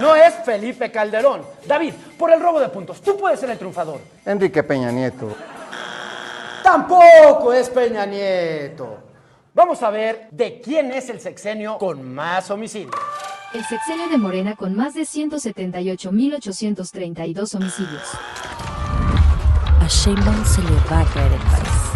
No 0.00 0.14
es 0.16 0.34
Felipe 0.44 0.90
Calderón. 0.90 1.42
David, 1.66 1.94
por 2.18 2.32
el 2.32 2.40
robo 2.40 2.60
de 2.60 2.68
puntos, 2.68 3.00
tú 3.00 3.16
puedes 3.16 3.38
ser 3.38 3.50
el 3.50 3.58
triunfador. 3.58 4.00
Enrique 4.24 4.62
Peña 4.62 4.90
Nieto. 4.90 5.34
Tampoco 6.62 7.52
es 7.52 7.70
Peña 7.70 8.06
Nieto. 8.06 8.98
Vamos 9.54 9.82
a 9.82 9.90
ver 9.90 10.28
de 10.32 10.60
quién 10.60 10.90
es 10.90 11.08
el 11.08 11.20
sexenio 11.20 11.78
con 11.78 12.12
más 12.12 12.50
homicidios. 12.50 12.94
El 13.54 13.64
sexenio 13.64 14.08
de 14.08 14.18
Morena 14.18 14.56
con 14.56 14.74
más 14.74 14.94
de 14.94 15.02
178.832 15.02 17.54
homicidios. 17.54 18.02
A 19.86 19.88
Sheinbaum 19.88 20.44
se 20.44 20.60
le 20.62 20.74
va 20.90 21.00
a 21.02 21.04
caer 21.12 21.32
el 21.32 21.38
país. 21.42 21.86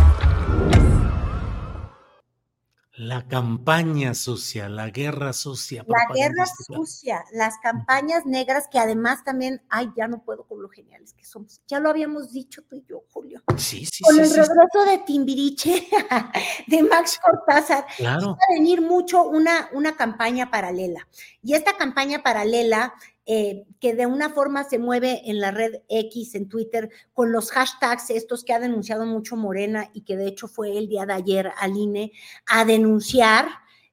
La 2.92 3.26
campaña 3.26 4.14
sucia, 4.14 4.68
la 4.68 4.90
guerra 4.90 5.33
sucia. 5.33 5.85
La 5.88 6.07
guerra 6.14 6.44
sucia, 6.46 7.24
las 7.33 7.59
campañas 7.59 8.26
negras 8.26 8.68
que 8.70 8.79
además 8.79 9.24
también, 9.24 9.61
ay, 9.70 9.90
ya 9.96 10.07
no 10.07 10.22
puedo 10.22 10.44
con 10.44 10.62
lo 10.62 10.68
geniales 10.68 11.14
que 11.14 11.24
somos. 11.24 11.62
Ya 11.66 11.81
lo 11.81 11.90
habíamos 11.90 12.33
dicho 12.33 12.62
tú 12.62 12.76
y 12.76 12.85
yo, 12.88 13.03
Julio. 13.11 13.42
Sí, 13.57 13.85
sí, 13.87 14.05
con 14.05 14.14
sí. 14.14 14.20
el 14.20 14.29
regreso 14.29 14.85
de 14.87 14.98
Timbiriche, 14.98 15.88
de 16.68 16.83
Max 16.85 17.18
Cortázar, 17.20 17.87
claro. 17.96 18.29
va 18.29 18.33
a 18.35 18.55
venir 18.55 18.83
mucho 18.83 19.24
una, 19.24 19.68
una 19.72 19.96
campaña 19.96 20.48
paralela. 20.48 21.09
Y 21.42 21.55
esta 21.55 21.76
campaña 21.76 22.22
paralela 22.22 22.94
eh, 23.26 23.66
que 23.80 23.94
de 23.94 24.06
una 24.06 24.30
forma 24.30 24.64
se 24.64 24.78
mueve 24.78 25.22
en 25.30 25.40
la 25.40 25.50
red 25.50 25.83
X, 25.88 26.35
en 26.35 26.48
Twitter, 26.48 26.90
con 27.12 27.33
los 27.33 27.50
hashtags 27.50 28.11
estos 28.11 28.44
que 28.44 28.52
ha 28.52 28.61
denunciado 28.61 29.06
mucho 29.06 29.37
Morena 29.37 29.90
y 29.92 30.02
que 30.02 30.16
de 30.16 30.26
hecho 30.26 30.48
fue 30.48 30.76
el 30.76 30.88
día 30.88 31.06
de 31.06 31.12
ayer 31.12 31.52
al 31.59 31.76
INE 31.76 32.12
a 32.46 32.64
denunciar 32.64 33.46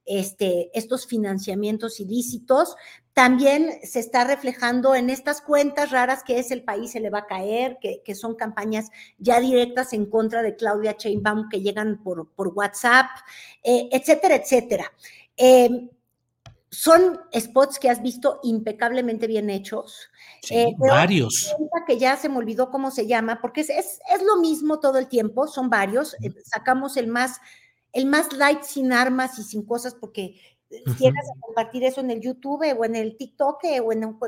este, 0.07 0.71
estos 0.73 1.05
financiamientos 1.05 1.99
ilícitos. 1.99 2.75
También 3.13 3.79
se 3.83 3.99
está 3.99 4.23
reflejando 4.23 4.95
en 4.95 5.09
estas 5.09 5.41
cuentas 5.41 5.91
raras 5.91 6.23
que 6.23 6.39
es 6.39 6.49
el 6.51 6.63
país 6.63 6.91
se 6.91 6.99
le 6.99 7.09
va 7.09 7.19
a 7.19 7.25
caer, 7.27 7.77
que, 7.81 8.01
que 8.05 8.15
son 8.15 8.35
campañas 8.35 8.89
ya 9.17 9.39
directas 9.39 9.91
en 9.93 10.05
contra 10.05 10.41
de 10.41 10.55
Claudia 10.55 10.95
Sheinbaum 10.97 11.49
que 11.49 11.61
llegan 11.61 12.01
por, 12.01 12.31
por 12.31 12.47
WhatsApp, 12.49 13.07
eh, 13.63 13.89
etcétera, 13.91 14.35
etcétera. 14.35 14.91
Eh, 15.35 15.89
son 16.69 17.19
spots 17.33 17.79
que 17.79 17.89
has 17.89 18.01
visto 18.01 18.39
impecablemente 18.43 19.27
bien 19.27 19.49
hechos. 19.49 20.09
Sí, 20.41 20.55
eh, 20.55 20.75
varios. 20.77 21.55
Que 21.85 21.97
ya 21.97 22.17
se 22.17 22.29
me 22.29 22.37
olvidó 22.37 22.69
cómo 22.69 22.91
se 22.91 23.07
llama, 23.07 23.39
porque 23.41 23.61
es, 23.61 23.69
es, 23.69 23.99
es 24.13 24.23
lo 24.23 24.37
mismo 24.37 24.79
todo 24.79 24.97
el 24.97 25.07
tiempo, 25.07 25.47
son 25.47 25.69
varios. 25.69 26.15
Eh, 26.21 26.33
sacamos 26.43 26.97
el 26.97 27.07
más, 27.07 27.39
el 27.93 28.05
más 28.05 28.33
light 28.33 28.63
sin 28.63 28.91
armas 28.91 29.39
y 29.39 29.43
sin 29.43 29.65
cosas, 29.65 29.95
porque 29.95 30.35
uh 30.69 30.75
-huh. 30.75 30.97
quieras 30.97 31.25
compartir 31.39 31.85
eso 31.85 32.01
en 32.01 32.11
el 32.11 32.19
YouTube 32.19 32.65
o 32.77 32.83
en 32.83 32.95
el 32.95 33.15
TikTok 33.15 33.63
o 33.83 33.93
en 33.93 34.05
un, 34.05 34.19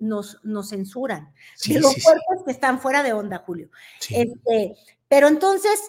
nos, 0.00 0.38
nos 0.42 0.70
censuran. 0.70 1.32
Sí, 1.54 1.74
de 1.74 1.80
los 1.80 1.92
sí, 1.92 2.02
cuerpos 2.02 2.44
que 2.44 2.52
están 2.52 2.80
fuera 2.80 3.04
de 3.04 3.12
onda, 3.12 3.44
Julio. 3.46 3.70
Este, 4.10 4.74
pero 5.08 5.28
entonces 5.28 5.80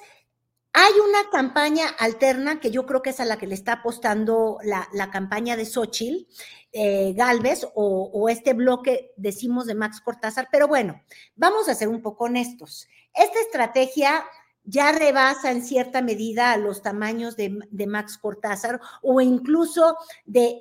hay 0.80 0.94
una 1.00 1.28
campaña 1.32 1.88
alterna 1.98 2.60
que 2.60 2.70
yo 2.70 2.86
creo 2.86 3.02
que 3.02 3.10
es 3.10 3.20
a 3.20 3.26
la 3.26 3.40
que 3.40 3.48
le 3.48 3.56
está 3.56 3.74
apostando 3.74 4.60
la, 4.62 5.10
campaña 5.10 5.56
de 5.56 5.66
Xochitl 5.66 6.28
eh, 6.72 7.14
Galvez 7.16 7.66
o, 7.74 8.30
este 8.30 8.54
bloque, 8.54 9.12
decimos, 9.18 9.66
de 9.66 9.74
Max 9.74 10.02
Cortázar. 10.02 10.50
Pero 10.52 10.68
bueno, 10.68 11.02
vamos 11.36 11.68
a 11.68 11.74
ser 11.74 11.88
un 11.88 12.04
poco 12.04 12.26
honestos. 12.26 12.88
Esta 13.16 13.40
estrategia 13.40 14.24
ya 14.66 14.92
rebasa 14.92 15.50
en 15.50 15.64
cierta 15.64 16.04
medida 16.04 16.56
los 16.58 16.84
tamaños 16.84 17.36
de, 17.36 17.58
de 17.72 17.88
Max 17.88 18.20
Cortázar 18.20 18.80
o 19.02 19.20
incluso 19.20 19.98
del 20.26 20.52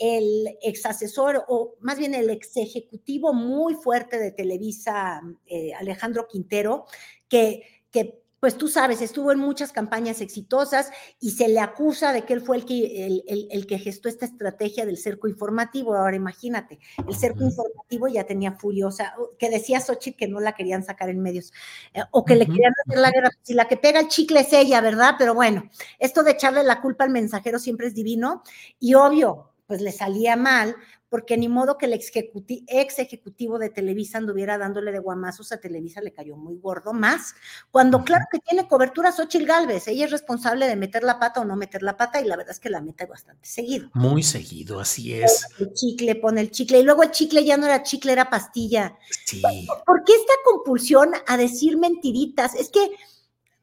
de 0.45 0.59
ex 0.63 0.87
asesor 0.87 1.45
o 1.47 1.75
más 1.81 1.99
bien 1.99 2.15
el 2.15 2.31
ex 2.31 2.57
ejecutivo 2.57 3.35
muy 3.35 3.75
fuerte 3.75 4.19
de 4.19 4.33
Televisa, 4.33 5.21
eh, 5.45 5.75
Alejandro 5.75 6.27
Quintero, 6.27 6.87
que, 7.29 7.85
que 7.91 8.26
pues 8.47 8.57
tú 8.57 8.69
sabes, 8.69 9.03
estuvo 9.03 9.33
en 9.33 9.41
muchas 9.41 9.73
campañas 9.73 10.21
exitosas 10.21 10.93
y 11.19 11.33
se 11.33 11.49
le 11.49 11.59
acusa 11.59 12.13
de 12.13 12.25
que 12.25 12.33
él 12.33 12.43
fue 12.43 12.59
el 12.59 12.65
que, 12.65 13.05
el, 13.05 13.25
el, 13.27 13.49
el 13.51 13.67
que 13.67 13.77
gestó 13.81 14.09
esta 14.09 14.25
estrategia 14.25 14.87
del 14.87 14.99
cerco 14.99 15.27
informativo. 15.27 15.97
Ahora 15.97 16.15
imagínate, 16.15 16.79
el 17.09 17.17
cerco 17.17 17.41
uh 17.41 17.43
-huh. 17.43 17.51
informativo 17.51 18.07
ya 18.07 18.23
tenía 18.23 18.53
furiosa, 18.53 19.15
que 19.37 19.51
decía 19.51 19.81
Xochitl 19.81 20.17
que 20.17 20.29
no 20.29 20.39
la 20.39 20.53
querían 20.53 20.85
sacar 20.85 21.09
en 21.09 21.23
medios, 21.23 21.53
eh, 21.93 22.03
o 22.13 22.25
que 22.25 22.35
uh 22.35 22.37
-huh. 22.37 22.39
le 22.39 22.47
querían 22.47 22.73
hacer 22.85 23.01
la 23.01 23.11
guerra. 23.11 23.31
Si 23.43 23.53
la 23.53 23.67
que 23.67 23.79
pega 23.79 23.99
el 23.99 24.07
chicle 24.07 24.39
es 24.39 24.53
ella, 24.53 24.81
¿verdad? 24.81 25.17
Pero 25.19 25.35
bueno, 25.35 25.69
esto 25.99 26.23
de 26.23 26.31
echarle 26.31 26.63
la 26.63 26.81
culpa 26.81 27.03
al 27.03 27.11
mensajero 27.11 27.59
siempre 27.59 27.89
es 27.89 27.95
divino 27.95 28.45
y 28.79 28.95
obvio, 28.95 29.55
pues 29.67 29.81
le 29.81 29.91
salía 29.91 30.37
mal, 30.37 30.77
porque 31.09 31.37
ni 31.37 31.49
modo 31.49 31.79
que 31.79 31.87
el 31.87 31.93
ex, 31.93 32.09
ejecuti 32.09 32.65
ex 32.67 32.99
ejecutivo 32.99 33.59
de 33.59 33.71
Televisa 33.71 34.19
anduviera 34.19 34.59
dándole 34.59 34.93
de 34.93 34.99
guamazos 34.99 35.53
a 35.53 35.59
Televisa, 35.59 36.01
le 36.01 36.13
cayó 36.13 36.37
muy 36.37 36.57
gordo 36.59 36.93
más, 36.93 37.35
cuando 37.71 38.03
claro 38.05 38.25
que 38.31 38.39
tiene 38.41 38.67
cobertura 38.67 39.13
Xochitl 39.13 39.47
Galvez, 39.47 39.89
ella 39.89 40.07
es 40.07 40.11
responsable 40.11 40.67
de 40.67 40.77
meter 40.77 41.03
la 41.03 41.19
pata 41.19 41.41
o 41.41 41.45
no 41.45 41.57
meter 41.57 41.83
la 41.83 41.97
pata, 41.97 42.21
y 42.21 42.25
la 42.25 42.37
verdad 42.37 42.53
es 42.53 42.61
que 42.61 42.71
la 42.71 42.81
mete 42.81 43.07
bastante 43.07 43.49
seguido. 43.49 43.91
Muy 43.95 44.23
seguido, 44.23 44.81
así 44.81 45.15
es. 45.15 45.47
El 45.59 45.73
chicle, 45.73 46.17
pone 46.17 46.41
el 46.41 46.51
chicle, 46.51 46.81
y 46.81 46.83
luego 46.83 47.03
el 47.03 47.11
chicle 47.11 47.45
ya 47.45 47.57
no 47.57 47.67
era 47.67 47.83
chicle, 47.83 48.13
era 48.13 48.29
pastilla. 48.29 48.97
Sí. 49.25 49.43
¿Por 49.87 50.05
qué 50.05 50.13
esta 50.13 50.35
compulsión 50.45 51.13
a 51.27 51.37
decir 51.37 51.77
mentiritas? 51.77 52.55
Es 52.55 52.69
que 52.69 52.91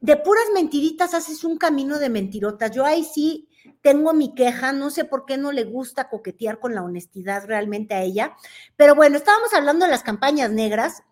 de 0.00 0.16
puras 0.16 0.44
mentiritas 0.52 1.14
haces 1.14 1.44
un 1.44 1.56
camino 1.56 1.98
de 1.98 2.10
mentirotas. 2.10 2.70
Yo 2.72 2.84
ahí 2.84 3.04
sí 3.04 3.48
tengo 3.80 4.12
mi 4.12 4.34
queja, 4.34 4.72
no 4.72 4.90
sé 4.90 5.04
por 5.04 5.24
qué 5.26 5.36
no 5.36 5.52
le 5.52 5.64
gusta 5.64 6.08
coquetear 6.08 6.58
con 6.58 6.74
la 6.74 6.82
honestidad 6.82 7.46
realmente 7.46 7.94
a 7.94 8.02
ella, 8.02 8.36
pero 8.76 8.94
bueno, 8.94 9.16
estábamos 9.16 9.52
hablando 9.54 9.84
de 9.84 9.90
las 9.90 10.02
campañas 10.02 10.50
negras 10.50 11.02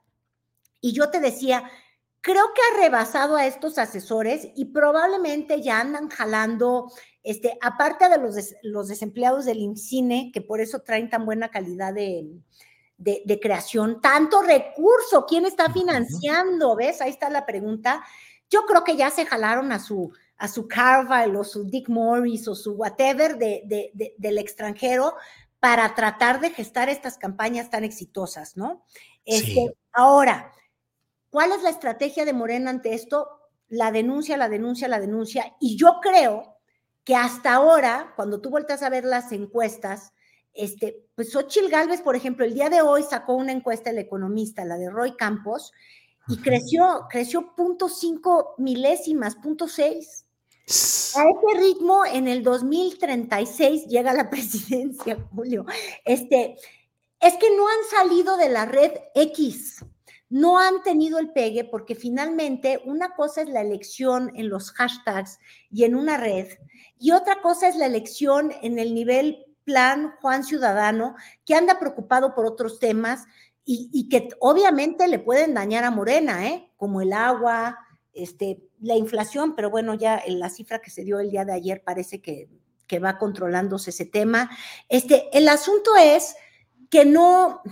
y 0.80 0.92
yo 0.92 1.10
te 1.10 1.20
decía, 1.20 1.70
creo 2.20 2.52
que 2.54 2.60
ha 2.62 2.82
rebasado 2.82 3.36
a 3.36 3.46
estos 3.46 3.78
asesores 3.78 4.48
y 4.54 4.66
probablemente 4.66 5.60
ya 5.60 5.80
andan 5.80 6.08
jalando, 6.08 6.90
este, 7.22 7.58
aparte 7.60 8.08
de 8.08 8.18
los, 8.18 8.34
des, 8.36 8.56
los 8.62 8.88
desempleados 8.88 9.44
del 9.44 9.58
INCINE, 9.58 10.30
que 10.32 10.40
por 10.40 10.60
eso 10.60 10.80
traen 10.80 11.10
tan 11.10 11.24
buena 11.24 11.50
calidad 11.50 11.92
de, 11.92 12.30
de, 12.96 13.22
de 13.24 13.40
creación, 13.40 14.00
tanto 14.00 14.42
recurso, 14.42 15.26
¿quién 15.26 15.44
está 15.46 15.72
financiando? 15.72 16.76
¿Ves? 16.76 17.00
Ahí 17.00 17.10
está 17.10 17.28
la 17.28 17.44
pregunta. 17.44 18.04
Yo 18.48 18.66
creo 18.66 18.84
que 18.84 18.96
ya 18.96 19.10
se 19.10 19.26
jalaron 19.26 19.72
a 19.72 19.78
su 19.78 20.12
a 20.42 20.48
su 20.48 20.66
Carville 20.66 21.36
o 21.36 21.44
su 21.44 21.62
Dick 21.62 21.88
Morris 21.88 22.48
o 22.48 22.56
su 22.56 22.72
whatever 22.72 23.38
de, 23.38 23.62
de, 23.64 23.92
de, 23.94 24.12
del 24.18 24.38
extranjero 24.38 25.14
para 25.60 25.94
tratar 25.94 26.40
de 26.40 26.50
gestar 26.50 26.88
estas 26.88 27.16
campañas 27.16 27.70
tan 27.70 27.84
exitosas, 27.84 28.56
¿no? 28.56 28.84
Este, 29.24 29.46
sí. 29.46 29.70
Ahora, 29.92 30.50
¿cuál 31.30 31.52
es 31.52 31.62
la 31.62 31.70
estrategia 31.70 32.24
de 32.24 32.32
Morena 32.32 32.70
ante 32.70 32.92
esto? 32.92 33.28
La 33.68 33.92
denuncia, 33.92 34.36
la 34.36 34.48
denuncia, 34.48 34.88
la 34.88 34.98
denuncia. 34.98 35.54
Y 35.60 35.76
yo 35.76 36.00
creo 36.02 36.56
que 37.04 37.14
hasta 37.14 37.54
ahora, 37.54 38.12
cuando 38.16 38.40
tú 38.40 38.50
vueltas 38.50 38.82
a 38.82 38.90
ver 38.90 39.04
las 39.04 39.30
encuestas, 39.30 40.12
este, 40.54 41.06
pues 41.14 41.30
Xochitl 41.30 41.68
Galvez, 41.68 42.00
por 42.02 42.16
ejemplo, 42.16 42.44
el 42.44 42.54
día 42.54 42.68
de 42.68 42.82
hoy 42.82 43.04
sacó 43.04 43.34
una 43.34 43.52
encuesta 43.52 43.90
el 43.90 43.98
economista, 43.98 44.64
la 44.64 44.76
de 44.76 44.90
Roy 44.90 45.16
Campos, 45.16 45.72
y 46.26 46.36
creció, 46.38 47.06
creció 47.08 47.54
punto 47.54 47.88
cinco 47.88 48.56
milésimas, 48.58 49.36
punto 49.36 49.68
seis. 49.68 50.21
A 50.66 51.24
ese 51.24 51.60
ritmo, 51.60 52.04
en 52.06 52.28
el 52.28 52.42
2036 52.42 53.86
llega 53.86 54.12
la 54.12 54.30
presidencia, 54.30 55.18
Julio. 55.34 55.66
Este, 56.04 56.56
es 57.20 57.34
que 57.34 57.56
no 57.56 57.68
han 57.68 57.98
salido 57.98 58.36
de 58.36 58.48
la 58.48 58.66
red 58.66 58.92
X, 59.14 59.84
no 60.28 60.58
han 60.58 60.82
tenido 60.82 61.18
el 61.18 61.30
pegue 61.32 61.64
porque 61.64 61.94
finalmente 61.94 62.80
una 62.86 63.14
cosa 63.14 63.42
es 63.42 63.48
la 63.48 63.60
elección 63.60 64.32
en 64.34 64.48
los 64.48 64.72
hashtags 64.72 65.38
y 65.70 65.84
en 65.84 65.94
una 65.94 66.16
red 66.16 66.48
y 66.98 67.10
otra 67.10 67.42
cosa 67.42 67.68
es 67.68 67.76
la 67.76 67.86
elección 67.86 68.52
en 68.62 68.78
el 68.78 68.94
nivel 68.94 69.44
plan 69.64 70.14
Juan 70.20 70.44
Ciudadano, 70.44 71.14
que 71.44 71.54
anda 71.54 71.78
preocupado 71.78 72.34
por 72.34 72.46
otros 72.46 72.78
temas 72.78 73.24
y, 73.64 74.08
que 74.08 74.28
obviamente 74.40 75.06
le 75.06 75.18
pueden 75.18 75.54
dañar 75.54 75.84
a 75.84 75.90
Morena, 75.90 76.48
¿eh? 76.48 76.70
como 76.76 77.00
el 77.00 77.12
agua, 77.12 77.78
este, 78.12 78.62
la 78.82 78.96
inflación, 78.96 79.54
pero 79.54 79.70
bueno, 79.70 79.94
ya 79.94 80.18
en 80.18 80.38
la 80.38 80.50
cifra 80.50 80.80
que 80.80 80.90
se 80.90 81.04
dio 81.04 81.20
el 81.20 81.30
día 81.30 81.44
de 81.44 81.52
ayer 81.52 81.82
parece 81.82 82.20
que, 82.20 82.48
que 82.86 82.98
va 82.98 83.18
controlándose 83.18 83.90
ese 83.90 84.06
tema. 84.06 84.50
Este, 84.88 85.26
el 85.36 85.48
asunto 85.48 85.92
es 85.96 86.34
que 86.90 87.04
no, 87.04 87.62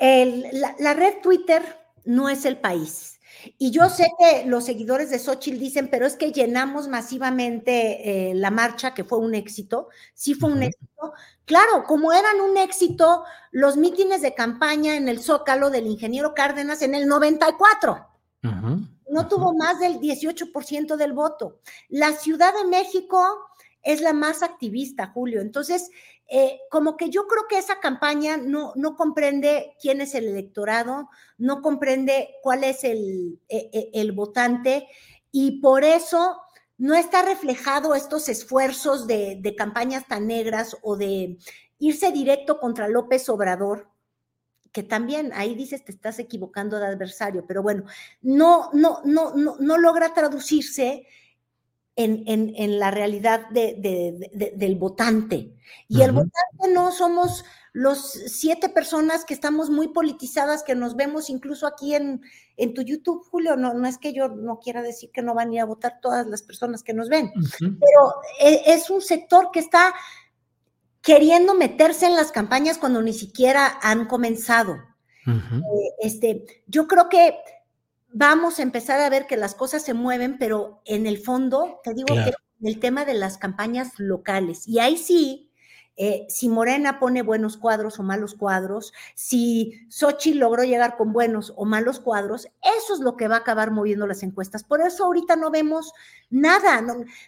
la, 0.00 0.94
red 0.94 1.20
Twitter 1.22 1.62
no 2.04 2.28
es 2.28 2.44
el 2.44 2.58
país. 2.58 3.20
Y 3.56 3.70
yo 3.70 3.88
sé 3.88 4.08
que 4.18 4.44
los 4.46 4.64
seguidores 4.64 5.10
de 5.10 5.18
Xochitl 5.18 5.58
dicen, 5.58 5.88
pero 5.90 6.06
es 6.06 6.16
que 6.16 6.32
llenamos 6.32 6.88
masivamente 6.88 8.30
eh, 8.30 8.34
la 8.34 8.50
marcha, 8.50 8.94
que 8.94 9.04
fue 9.04 9.18
un 9.18 9.34
éxito. 9.34 9.88
Sí 10.12 10.34
fue 10.34 10.50
un 10.50 10.62
éxito. 10.62 11.12
Claro, 11.44 11.84
como 11.86 12.12
eran 12.12 12.40
un 12.40 12.56
éxito 12.58 13.24
los 13.52 13.76
mítines 13.76 14.22
de 14.22 14.34
campaña 14.34 14.96
en 14.96 15.08
el 15.08 15.20
Zócalo 15.20 15.70
del 15.70 15.86
ingeniero 15.86 16.34
Cárdenas 16.34 16.82
en 16.82 16.94
el 16.94 17.06
94. 17.06 18.07
No 18.42 19.28
tuvo 19.28 19.54
más 19.54 19.80
del 19.80 19.98
18% 20.00 20.96
del 20.96 21.12
voto. 21.12 21.60
La 21.88 22.12
Ciudad 22.12 22.52
de 22.54 22.68
México 22.68 23.20
es 23.82 24.00
la 24.00 24.12
más 24.12 24.42
activista, 24.42 25.08
Julio. 25.08 25.40
Entonces, 25.40 25.90
eh, 26.30 26.60
como 26.70 26.96
que 26.96 27.08
yo 27.08 27.26
creo 27.26 27.44
que 27.48 27.56
esa 27.56 27.80
campaña 27.80 28.36
no, 28.36 28.72
no 28.76 28.96
comprende 28.96 29.74
quién 29.80 30.02
es 30.02 30.14
el 30.14 30.28
electorado, 30.28 31.08
no 31.38 31.62
comprende 31.62 32.34
cuál 32.42 32.64
es 32.64 32.84
el, 32.84 33.40
e, 33.48 33.70
e, 33.72 33.90
el 33.94 34.12
votante 34.12 34.88
y 35.32 35.60
por 35.62 35.84
eso 35.84 36.38
no 36.76 36.94
está 36.94 37.22
reflejado 37.22 37.94
estos 37.94 38.28
esfuerzos 38.28 39.06
de, 39.06 39.38
de, 39.40 39.56
campañas 39.56 40.06
tan 40.06 40.26
negras 40.26 40.76
o 40.82 40.96
de 40.96 41.38
irse 41.78 42.12
directo 42.12 42.60
contra 42.60 42.88
López 42.88 43.26
Obrador, 43.30 43.88
que 44.72 44.82
también 44.82 45.32
ahí 45.34 45.54
dices 45.54 45.84
te 45.84 45.92
estás 45.92 46.18
equivocando 46.18 46.78
de 46.78 46.86
adversario, 46.86 47.44
pero 47.46 47.62
bueno, 47.62 47.84
no, 48.22 48.70
no, 48.72 49.00
no, 49.04 49.34
no, 49.34 49.56
no 49.58 49.78
logra 49.78 50.14
traducirse 50.14 51.06
en, 51.98 52.78
la 52.78 52.90
realidad 52.90 53.48
del 53.50 54.76
votante. 54.76 55.56
Y 55.88 56.02
el 56.02 56.12
votante 56.12 56.72
no 56.72 56.92
somos 56.92 57.44
los 57.72 58.12
siete 58.12 58.68
personas 58.68 59.24
que 59.24 59.34
estamos 59.34 59.68
muy 59.68 59.88
politizadas, 59.88 60.62
que 60.62 60.74
nos 60.74 60.96
vemos 60.96 61.28
incluso 61.28 61.66
aquí 61.66 61.94
en, 61.94 62.22
en 62.56 62.74
tu 62.74 62.82
YouTube, 62.82 63.24
Julio. 63.30 63.56
No, 63.56 63.74
no 63.74 63.86
es 63.88 63.98
que 63.98 64.12
yo 64.12 64.28
no 64.28 64.60
quiera 64.60 64.82
decir 64.82 65.10
que 65.12 65.22
no 65.22 65.34
van 65.34 65.50
a 65.50 65.54
ir 65.54 65.60
a 65.60 65.64
votar 65.64 66.00
todas 66.00 66.26
las 66.26 66.42
personas 66.42 66.82
que 66.82 66.94
nos 66.94 67.08
ven, 67.08 67.32
pero 67.58 68.14
e, 68.40 68.62
es 68.66 68.90
un 68.90 69.00
sector 69.00 69.50
que 69.52 69.60
está 69.60 69.92
queriendo 71.02 71.54
meterse 71.54 72.06
en 72.06 72.16
las 72.16 72.32
campañas 72.32 72.78
cuando 72.78 73.02
ni 73.02 73.12
siquiera 73.12 73.78
han 73.82 74.06
comenzado. 74.06 74.76
Eh, 75.26 75.94
este, 76.00 76.64
yo 76.66 76.88
creo 76.88 77.08
que 77.08 77.36
vamos 78.10 78.58
a 78.58 78.62
empezar 78.62 79.00
a 79.00 79.10
ver 79.10 79.26
que 79.26 79.36
las 79.36 79.54
cosas 79.54 79.82
se 79.82 79.94
mueven, 79.94 80.38
pero 80.38 80.80
en 80.84 81.06
el 81.06 81.18
fondo, 81.18 81.80
te 81.84 81.92
digo 81.92 82.14
que 82.14 82.32
el 82.62 82.80
tema 82.80 83.04
de 83.04 83.14
las 83.14 83.38
campañas 83.38 83.92
locales, 83.98 84.66
y 84.66 84.78
ahí 84.78 84.96
sí, 84.96 85.47
eh, 86.00 86.26
si 86.28 86.48
Morena 86.48 87.00
pone 87.00 87.22
buenos 87.22 87.56
cuadros 87.56 87.98
o 87.98 88.04
malos 88.04 88.34
cuadros, 88.34 88.92
si 89.16 89.72
Sochi 89.88 90.32
logró 90.32 90.62
llegar 90.62 90.96
con 90.96 91.12
buenos 91.12 91.52
o 91.56 91.64
malos 91.64 91.98
cuadros, 91.98 92.46
eso 92.62 92.94
es 92.94 93.00
lo 93.00 93.16
que 93.16 93.26
va 93.26 93.36
a 93.36 93.40
acabar 93.40 93.72
moviendo 93.72 94.06
las 94.06 94.22
encuestas. 94.22 94.62
Por 94.62 94.80
eso 94.80 95.04
ahorita 95.04 95.34
no 95.34 95.50
vemos 95.50 95.92
nada, 96.30 96.84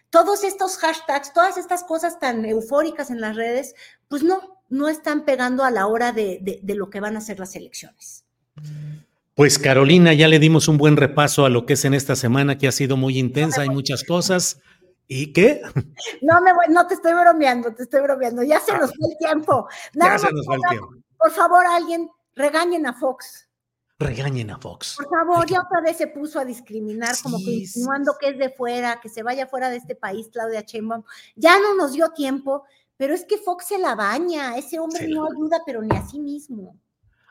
todos 0.08 0.44
estos 0.44 0.76
hashtags, 0.78 1.32
todas 1.32 1.56
estas 1.56 1.82
cosas 1.82 2.20
tan 2.20 2.44
eufóricas 2.44 3.10
en 3.10 3.20
las 3.20 3.34
redes, 3.34 3.74
pues 4.06 4.22
no, 4.22 4.62
no 4.68 4.88
están 4.88 5.24
pegando 5.24 5.64
a 5.64 5.72
la 5.72 5.88
hora 5.88 6.12
de, 6.12 6.60
de 6.62 6.74
lo 6.76 6.90
que 6.90 7.00
van 7.00 7.16
a 7.16 7.20
ser 7.20 7.40
las 7.40 7.56
elecciones. 7.56 8.24
Pues 9.34 9.58
Carolina, 9.58 10.12
ya 10.12 10.28
le 10.28 10.38
dimos 10.38 10.68
un 10.68 10.76
buen 10.76 10.96
repaso 10.96 11.44
a 11.44 11.48
lo 11.50 11.66
que 11.66 11.72
es 11.72 11.84
en 11.84 11.94
esta 11.94 12.14
semana, 12.14 12.58
que 12.58 12.68
ha 12.68 12.72
sido 12.72 12.96
muy 12.96 13.18
intensa, 13.18 13.62
hay 13.62 13.70
muchas 13.70 14.04
cosas. 14.04 14.60
¿Y 15.12 15.32
qué? 15.32 15.60
No 16.22 16.40
me 16.40 16.52
voy, 16.52 16.66
no 16.68 16.86
te 16.86 16.94
estoy 16.94 17.12
bromeando, 17.12 17.74
te 17.74 17.82
estoy 17.82 18.00
bromeando. 18.00 18.44
Ya 18.44 18.60
se 18.60 18.72
nos 18.78 18.94
fue 18.94 19.08
el 19.10 19.18
tiempo. 19.18 19.68
ya 19.94 20.16
se 20.16 20.30
nos 20.30 20.46
fue 20.46 20.54
el 20.54 20.62
tiempo. 20.68 20.94
Por 21.18 21.32
favor, 21.32 21.66
alguien, 21.66 22.08
regañen 22.36 22.86
a 22.86 22.92
Fox. 22.92 23.48
Regañen 23.98 24.52
a 24.52 24.58
Fox. 24.58 24.96
Por 24.96 25.10
favor, 25.10 25.46
ya 25.46 25.62
otra 25.62 25.80
vez 25.80 25.96
se 25.96 26.06
puso 26.06 26.38
a 26.38 26.44
discriminar, 26.44 27.16
como 27.24 27.38
que 27.38 27.50
insinuando 27.50 28.14
que 28.20 28.28
es 28.28 28.38
de 28.38 28.50
fuera, 28.50 29.00
que 29.00 29.08
se 29.08 29.24
vaya 29.24 29.48
fuera 29.48 29.68
de 29.68 29.78
este 29.78 29.96
país, 29.96 30.28
Claudia 30.32 30.60
Sheinbaum. 30.60 31.02
Ya 31.34 31.58
no 31.58 31.74
nos 31.74 31.92
dio 31.92 32.10
tiempo, 32.10 32.62
pero 32.96 33.12
es 33.12 33.24
que 33.24 33.36
Fox 33.36 33.66
se 33.66 33.78
la 33.78 33.96
baña. 33.96 34.56
Ese 34.56 34.78
hombre 34.78 35.08
no 35.08 35.26
ayuda, 35.26 35.62
pero 35.66 35.82
ni 35.82 35.96
a 35.96 36.06
sí 36.06 36.20
mismo. 36.20 36.78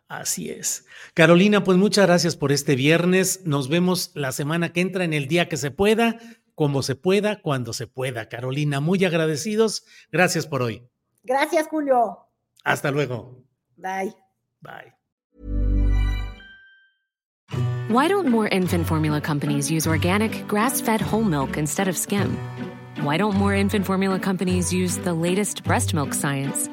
Así 0.10 0.50
es. 0.50 0.86
Carolina, 1.14 1.64
pues 1.64 1.78
muchas 1.78 2.08
gracias 2.08 2.36
por 2.36 2.52
este 2.52 2.76
viernes. 2.76 3.46
Nos 3.46 3.70
vemos 3.70 4.12
la 4.16 4.34
semana 4.34 4.74
que 4.74 4.82
entra 4.82 5.06
en 5.06 5.14
el 5.14 5.28
día 5.28 5.48
que 5.48 5.56
se 5.56 5.72
pueda, 5.72 6.20
como 6.60 6.84
se 6.84 6.96
pueda, 6.96 7.42
cuando 7.42 7.72
se 7.72 7.88
pueda. 7.88 8.28
Carolina, 8.28 8.82
muy 8.82 9.06
agradecidos. 9.06 9.86
Gracias 10.12 10.46
por 10.46 10.62
hoy. 10.62 10.86
Gracias, 11.24 11.70
Julio. 11.70 12.28
Hasta 12.66 12.92
luego. 12.92 13.46
Bye. 13.78 14.14
Bye. 14.60 14.94
Why 17.88 18.10
don't 18.10 18.28
more 18.28 18.50
infant 18.50 18.88
formula 18.88 19.22
companies 19.22 19.72
use 19.72 19.88
organic, 19.88 20.46
grass-fed 20.50 21.00
whole 21.00 21.24
milk 21.24 21.56
instead 21.56 21.88
of 21.88 21.98
skim? 21.98 22.38
Why 23.04 23.16
don't 23.16 23.38
more 23.38 23.56
infant 23.56 23.86
formula 23.86 24.20
companies 24.20 24.74
use 24.74 24.98
the 24.98 25.14
latest 25.14 25.64
breast 25.64 25.94
milk 25.94 26.14
science? 26.14 26.68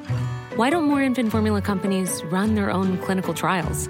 Why 0.57 0.69
don't 0.69 0.87
more 0.87 1.01
infant 1.01 1.31
formula 1.31 1.63
companies 1.63 2.25
run 2.25 2.57
their 2.57 2.73
own 2.73 2.99
clinical 2.99 3.35
trials? 3.35 3.89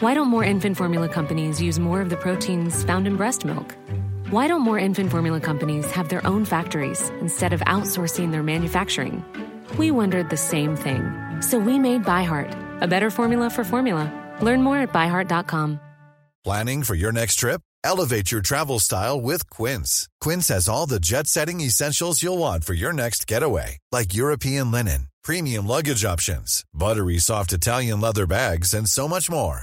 Why 0.00 0.14
don't 0.14 0.28
more 0.28 0.42
infant 0.42 0.78
formula 0.78 1.10
companies 1.10 1.60
use 1.60 1.78
more 1.78 2.00
of 2.00 2.08
the 2.08 2.16
proteins 2.16 2.82
found 2.84 3.06
in 3.06 3.16
breast 3.18 3.44
milk? 3.44 3.76
Why 4.30 4.48
don't 4.48 4.60
more 4.60 4.78
infant 4.78 5.10
formula 5.10 5.40
companies 5.40 5.90
have 5.92 6.08
their 6.08 6.26
own 6.26 6.44
factories 6.44 7.10
instead 7.20 7.52
of 7.52 7.60
outsourcing 7.60 8.32
their 8.32 8.42
manufacturing? 8.42 9.24
We 9.78 9.90
wondered 9.90 10.28
the 10.30 10.36
same 10.36 10.76
thing. 10.76 11.02
So 11.40 11.58
we 11.58 11.78
made 11.78 12.04
ByHeart, 12.04 12.82
a 12.82 12.86
better 12.86 13.10
formula 13.10 13.48
for 13.48 13.64
formula. 13.64 14.10
Learn 14.42 14.62
more 14.62 14.78
at 14.78 14.92
byheart.com. 14.92 15.80
Planning 16.42 16.82
for 16.82 16.94
your 16.94 17.12
next 17.12 17.36
trip? 17.36 17.62
Elevate 17.84 18.30
your 18.30 18.42
travel 18.42 18.78
style 18.78 19.20
with 19.20 19.48
Quince. 19.48 20.08
Quince 20.20 20.48
has 20.48 20.68
all 20.68 20.86
the 20.86 21.00
jet 21.00 21.26
setting 21.26 21.60
essentials 21.60 22.22
you'll 22.22 22.38
want 22.38 22.64
for 22.64 22.74
your 22.74 22.92
next 22.92 23.26
getaway, 23.26 23.78
like 23.92 24.14
European 24.14 24.70
linen 24.70 25.08
premium 25.24 25.66
luggage 25.66 26.04
options, 26.04 26.64
buttery 26.72 27.18
soft 27.18 27.52
Italian 27.52 28.00
leather 28.00 28.26
bags, 28.26 28.72
and 28.74 28.88
so 28.88 29.08
much 29.08 29.28
more. 29.28 29.62